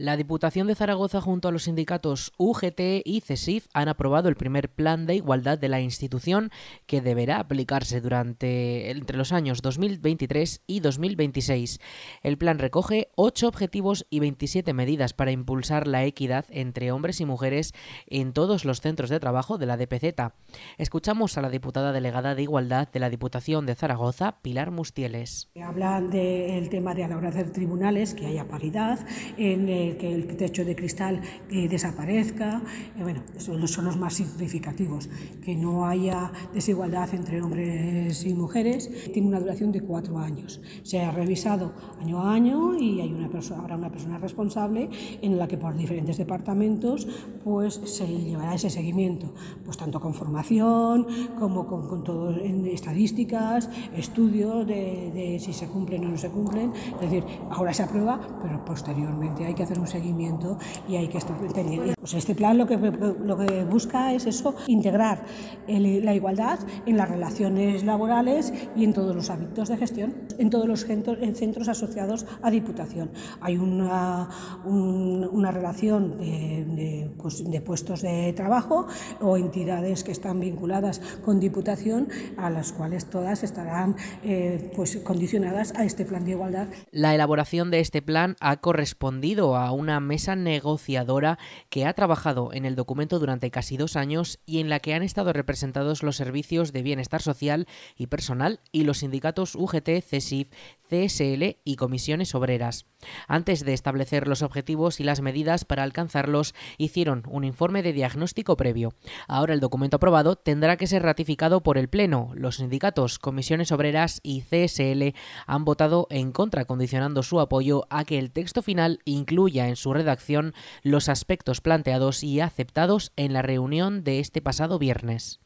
La 0.00 0.16
Diputación 0.16 0.66
de 0.66 0.74
Zaragoza 0.74 1.20
junto 1.20 1.46
a 1.48 1.52
los 1.52 1.64
sindicatos 1.64 2.32
UGT 2.38 3.02
y 3.04 3.20
CESIF 3.20 3.66
han 3.74 3.88
aprobado 3.88 4.30
el 4.30 4.34
primer 4.34 4.70
plan 4.70 5.04
de 5.04 5.16
igualdad 5.16 5.58
de 5.58 5.68
la 5.68 5.82
institución 5.82 6.50
que 6.86 7.02
deberá 7.02 7.38
aplicarse 7.38 8.00
durante 8.00 8.90
entre 8.90 9.18
los 9.18 9.30
años 9.30 9.60
2023 9.60 10.62
y 10.66 10.80
2026. 10.80 11.80
El 12.22 12.38
plan 12.38 12.58
recoge 12.58 13.08
ocho 13.14 13.46
objetivos 13.46 14.06
y 14.08 14.20
27 14.20 14.72
medidas 14.72 15.12
para 15.12 15.32
impulsar 15.32 15.86
la 15.86 16.02
equidad 16.06 16.46
entre 16.48 16.92
hombres 16.92 17.20
y 17.20 17.26
mujeres 17.26 17.74
en 18.06 18.32
todos 18.32 18.64
los 18.64 18.80
centros 18.80 19.10
de 19.10 19.20
trabajo 19.20 19.58
de 19.58 19.66
la 19.66 19.76
DPZ. 19.76 20.32
Escuchamos 20.78 21.36
a 21.36 21.42
la 21.42 21.50
diputada 21.50 21.92
delegada 21.92 22.34
de 22.34 22.40
Igualdad 22.40 22.88
de 22.90 23.00
la 23.00 23.10
Diputación 23.10 23.66
de 23.66 23.74
Zaragoza, 23.74 24.40
Pilar 24.40 24.70
Mustieles. 24.70 25.50
Hablan 25.62 26.08
del 26.08 26.70
tema 26.70 26.94
de 26.94 27.04
a 27.04 27.08
la 27.08 27.18
hora 27.18 27.30
de 27.30 27.40
hacer 27.40 27.52
tribunales, 27.52 28.14
que 28.14 28.24
haya 28.24 28.48
paridad 28.48 28.98
en 29.36 29.89
que 29.96 30.14
el 30.14 30.36
techo 30.36 30.64
de 30.64 30.76
cristal 30.76 31.20
eh, 31.50 31.68
desaparezca. 31.68 32.62
Eh, 32.96 33.02
bueno, 33.02 33.22
esos 33.36 33.70
son 33.70 33.84
los 33.84 33.96
más 33.96 34.14
significativos. 34.14 35.08
Que 35.44 35.54
no 35.54 35.86
haya 35.86 36.32
desigualdad 36.52 37.12
entre 37.14 37.42
hombres 37.42 38.24
y 38.24 38.34
mujeres. 38.34 38.90
Tiene 39.12 39.28
una 39.28 39.40
duración 39.40 39.72
de 39.72 39.80
cuatro 39.80 40.18
años. 40.18 40.60
Se 40.82 41.00
ha 41.00 41.10
revisado 41.10 41.72
año 42.00 42.20
a 42.20 42.34
año 42.34 42.78
y 42.78 43.00
hay 43.00 43.12
una 43.12 43.28
persona, 43.28 43.62
habrá 43.62 43.76
una 43.76 43.90
persona 43.90 44.18
responsable 44.18 44.88
en 45.22 45.38
la 45.38 45.48
que 45.48 45.56
por 45.56 45.76
diferentes 45.76 46.18
departamentos 46.18 47.06
pues, 47.44 47.74
se 47.84 48.06
llevará 48.06 48.54
ese 48.54 48.70
seguimiento, 48.70 49.32
pues 49.64 49.76
tanto 49.76 50.00
con 50.00 50.14
formación 50.14 51.06
como 51.38 51.66
con, 51.66 51.88
con 51.88 52.04
todo 52.04 52.30
en 52.38 52.66
estadísticas, 52.66 53.68
estudios 53.96 54.66
de, 54.66 55.10
de 55.14 55.38
si 55.40 55.52
se 55.52 55.66
cumplen 55.66 56.04
o 56.06 56.08
no 56.10 56.16
se 56.16 56.30
cumplen. 56.30 56.72
Es 56.94 57.00
decir, 57.00 57.24
ahora 57.50 57.72
se 57.72 57.82
aprueba, 57.82 58.20
pero 58.42 58.64
posteriormente 58.64 59.44
hay 59.44 59.54
que 59.54 59.62
hacer 59.62 59.78
un 59.80 59.86
seguimiento 59.86 60.58
y 60.88 60.96
hay 60.96 61.08
que 61.08 61.18
estar 61.18 61.36
teniendo. 61.52 61.94
Pues 61.98 62.14
este 62.14 62.34
plan 62.34 62.58
lo 62.58 62.66
que, 62.66 62.76
lo 62.76 63.36
que 63.36 63.64
busca 63.64 64.12
es 64.12 64.26
eso, 64.26 64.54
integrar 64.66 65.24
la 65.66 66.14
igualdad 66.14 66.58
en 66.86 66.96
las 66.96 67.08
relaciones 67.08 67.84
laborales 67.84 68.52
y 68.76 68.84
en 68.84 68.92
todos 68.92 69.14
los 69.14 69.30
hábitos 69.30 69.68
de 69.68 69.76
gestión, 69.76 70.14
en 70.38 70.50
todos 70.50 70.66
los 70.66 70.84
centros, 70.84 71.18
en 71.20 71.34
centros 71.34 71.68
asociados 71.68 72.26
a 72.42 72.50
Diputación. 72.50 73.10
Hay 73.40 73.56
una, 73.56 74.28
una 74.64 75.50
relación 75.50 76.18
de, 76.18 77.10
pues, 77.18 77.48
de 77.48 77.60
puestos 77.60 78.02
de 78.02 78.32
trabajo 78.34 78.86
o 79.20 79.36
entidades 79.36 80.04
que 80.04 80.12
están 80.12 80.40
vinculadas 80.40 81.00
con 81.24 81.40
Diputación 81.40 82.08
a 82.36 82.50
las 82.50 82.72
cuales 82.72 83.06
todas 83.06 83.42
estarán 83.42 83.96
eh, 84.22 84.70
pues, 84.76 84.96
condicionadas 84.98 85.72
a 85.76 85.84
este 85.84 86.04
plan 86.04 86.24
de 86.24 86.32
igualdad. 86.32 86.68
La 86.90 87.14
elaboración 87.14 87.70
de 87.70 87.80
este 87.80 88.02
plan 88.02 88.36
ha 88.40 88.56
correspondido 88.58 89.56
a 89.56 89.69
una 89.72 90.00
mesa 90.00 90.36
negociadora 90.36 91.38
que 91.68 91.86
ha 91.86 91.92
trabajado 91.92 92.52
en 92.52 92.64
el 92.64 92.76
documento 92.76 93.18
durante 93.18 93.50
casi 93.50 93.76
dos 93.76 93.96
años 93.96 94.38
y 94.46 94.60
en 94.60 94.68
la 94.68 94.80
que 94.80 94.94
han 94.94 95.02
estado 95.02 95.32
representados 95.32 96.02
los 96.02 96.16
servicios 96.16 96.72
de 96.72 96.82
bienestar 96.82 97.22
social 97.22 97.66
y 97.96 98.06
personal 98.06 98.60
y 98.72 98.84
los 98.84 98.98
sindicatos 98.98 99.54
UGT, 99.54 100.02
CESIF, 100.02 100.50
CSL 100.88 101.56
y 101.64 101.76
comisiones 101.76 102.34
obreras. 102.34 102.86
Antes 103.28 103.64
de 103.64 103.72
establecer 103.72 104.28
los 104.28 104.42
objetivos 104.42 105.00
y 105.00 105.04
las 105.04 105.20
medidas 105.20 105.64
para 105.64 105.84
alcanzarlos, 105.84 106.54
hicieron 106.76 107.22
un 107.28 107.44
informe 107.44 107.82
de 107.82 107.92
diagnóstico 107.92 108.56
previo. 108.56 108.94
Ahora 109.28 109.54
el 109.54 109.60
documento 109.60 109.96
aprobado 109.96 110.36
tendrá 110.36 110.76
que 110.76 110.86
ser 110.86 111.02
ratificado 111.02 111.62
por 111.62 111.78
el 111.78 111.88
Pleno. 111.88 112.30
Los 112.34 112.56
sindicatos, 112.56 113.18
comisiones 113.18 113.72
obreras 113.72 114.20
y 114.22 114.42
CSL 114.42 115.14
han 115.46 115.64
votado 115.64 116.06
en 116.10 116.32
contra, 116.32 116.64
condicionando 116.64 117.22
su 117.22 117.40
apoyo 117.40 117.86
a 117.88 118.04
que 118.04 118.18
el 118.18 118.32
texto 118.32 118.62
final 118.62 118.98
incluya 119.04 119.49
en 119.58 119.76
su 119.76 119.92
redacción 119.92 120.54
los 120.82 121.08
aspectos 121.08 121.60
planteados 121.60 122.22
y 122.22 122.40
aceptados 122.40 123.12
en 123.16 123.32
la 123.32 123.42
reunión 123.42 124.04
de 124.04 124.20
este 124.20 124.40
pasado 124.40 124.78
viernes. 124.78 125.40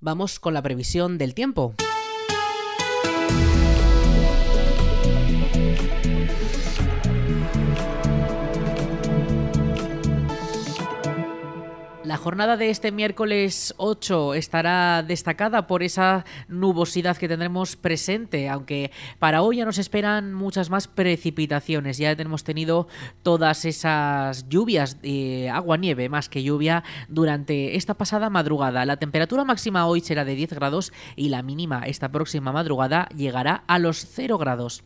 Vamos 0.00 0.38
con 0.38 0.54
la 0.54 0.62
previsión 0.62 1.18
del 1.18 1.34
tiempo. 1.34 1.74
La 12.08 12.16
jornada 12.16 12.56
de 12.56 12.70
este 12.70 12.90
miércoles 12.90 13.74
8 13.76 14.32
estará 14.32 15.02
destacada 15.02 15.66
por 15.66 15.82
esa 15.82 16.24
nubosidad 16.48 17.18
que 17.18 17.28
tendremos 17.28 17.76
presente, 17.76 18.48
aunque 18.48 18.92
para 19.18 19.42
hoy 19.42 19.58
ya 19.58 19.66
nos 19.66 19.76
esperan 19.76 20.32
muchas 20.32 20.70
más 20.70 20.88
precipitaciones. 20.88 21.98
Ya 21.98 22.12
hemos 22.12 22.44
tenido 22.44 22.88
todas 23.22 23.66
esas 23.66 24.48
lluvias, 24.48 24.96
eh, 25.02 25.50
agua-nieve 25.50 26.08
más 26.08 26.30
que 26.30 26.42
lluvia, 26.42 26.82
durante 27.08 27.76
esta 27.76 27.92
pasada 27.92 28.30
madrugada. 28.30 28.86
La 28.86 28.96
temperatura 28.96 29.44
máxima 29.44 29.84
hoy 29.84 30.00
será 30.00 30.24
de 30.24 30.34
10 30.34 30.54
grados 30.54 30.94
y 31.14 31.28
la 31.28 31.42
mínima 31.42 31.82
esta 31.82 32.10
próxima 32.10 32.52
madrugada 32.52 33.10
llegará 33.14 33.64
a 33.66 33.78
los 33.78 33.98
0 34.14 34.38
grados. 34.38 34.82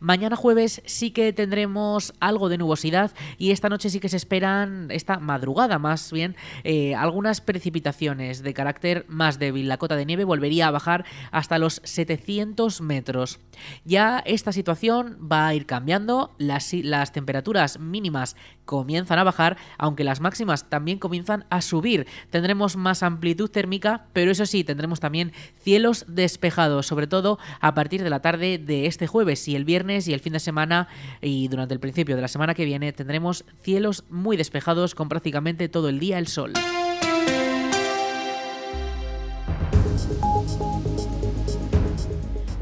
Mañana 0.00 0.36
jueves 0.36 0.82
sí 0.84 1.10
que 1.10 1.32
tendremos 1.32 2.12
algo 2.20 2.48
de 2.48 2.58
nubosidad 2.58 3.12
y 3.38 3.50
esta 3.50 3.68
noche 3.68 3.90
sí 3.90 4.00
que 4.00 4.08
se 4.08 4.16
esperan, 4.16 4.88
esta 4.90 5.18
madrugada 5.18 5.78
más 5.78 6.12
bien, 6.12 6.36
eh, 6.64 6.94
algunas 6.94 7.40
precipitaciones 7.40 8.42
de 8.42 8.54
carácter 8.54 9.04
más 9.08 9.38
débil. 9.38 9.68
La 9.68 9.78
cota 9.78 9.96
de 9.96 10.06
nieve 10.06 10.24
volvería 10.24 10.68
a 10.68 10.70
bajar 10.70 11.04
hasta 11.30 11.58
los 11.58 11.80
700 11.84 12.80
metros. 12.80 13.38
Ya 13.84 14.22
esta 14.24 14.52
situación 14.52 15.18
va 15.20 15.46
a 15.46 15.54
ir 15.54 15.66
cambiando, 15.66 16.34
las, 16.38 16.72
las 16.72 17.12
temperaturas 17.12 17.78
mínimas 17.78 18.36
comienzan 18.64 19.18
a 19.18 19.24
bajar, 19.24 19.56
aunque 19.78 20.04
las 20.04 20.20
máximas 20.20 20.68
también 20.68 20.98
comienzan 20.98 21.46
a 21.50 21.62
subir. 21.62 22.06
Tendremos 22.30 22.76
más 22.76 23.02
amplitud 23.02 23.50
térmica, 23.50 24.06
pero 24.12 24.30
eso 24.30 24.46
sí, 24.46 24.64
tendremos 24.64 25.00
también 25.00 25.32
cielos 25.62 26.04
despejados, 26.08 26.86
sobre 26.86 27.06
todo 27.06 27.38
a 27.60 27.74
partir 27.74 28.02
de 28.02 28.10
la 28.10 28.20
tarde 28.20 28.58
de 28.58 28.86
este 28.86 29.06
jueves 29.06 29.46
y 29.48 29.55
el 29.56 29.64
viernes 29.64 30.06
y 30.08 30.14
el 30.14 30.20
fin 30.20 30.34
de 30.34 30.40
semana 30.40 30.88
y 31.20 31.48
durante 31.48 31.74
el 31.74 31.80
principio 31.80 32.16
de 32.16 32.22
la 32.22 32.28
semana 32.28 32.54
que 32.54 32.64
viene 32.64 32.92
tendremos 32.92 33.44
cielos 33.62 34.04
muy 34.10 34.36
despejados 34.36 34.94
con 34.94 35.08
prácticamente 35.08 35.68
todo 35.68 35.88
el 35.88 35.98
día 35.98 36.18
el 36.18 36.26
sol. 36.26 36.52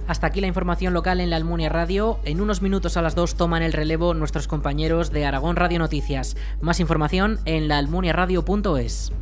Hasta 0.06 0.26
aquí 0.26 0.40
la 0.40 0.46
información 0.46 0.92
local 0.92 1.20
en 1.20 1.30
la 1.30 1.36
Almunia 1.36 1.70
Radio. 1.70 2.18
En 2.24 2.40
unos 2.40 2.60
minutos 2.60 2.96
a 2.96 3.02
las 3.02 3.14
2 3.14 3.36
toman 3.36 3.62
el 3.62 3.72
relevo 3.72 4.12
nuestros 4.12 4.46
compañeros 4.46 5.10
de 5.10 5.24
Aragón 5.24 5.56
Radio 5.56 5.78
Noticias. 5.78 6.36
Más 6.60 6.78
información 6.78 7.40
en 7.46 7.68
laalmuniaradio.es. 7.68 9.12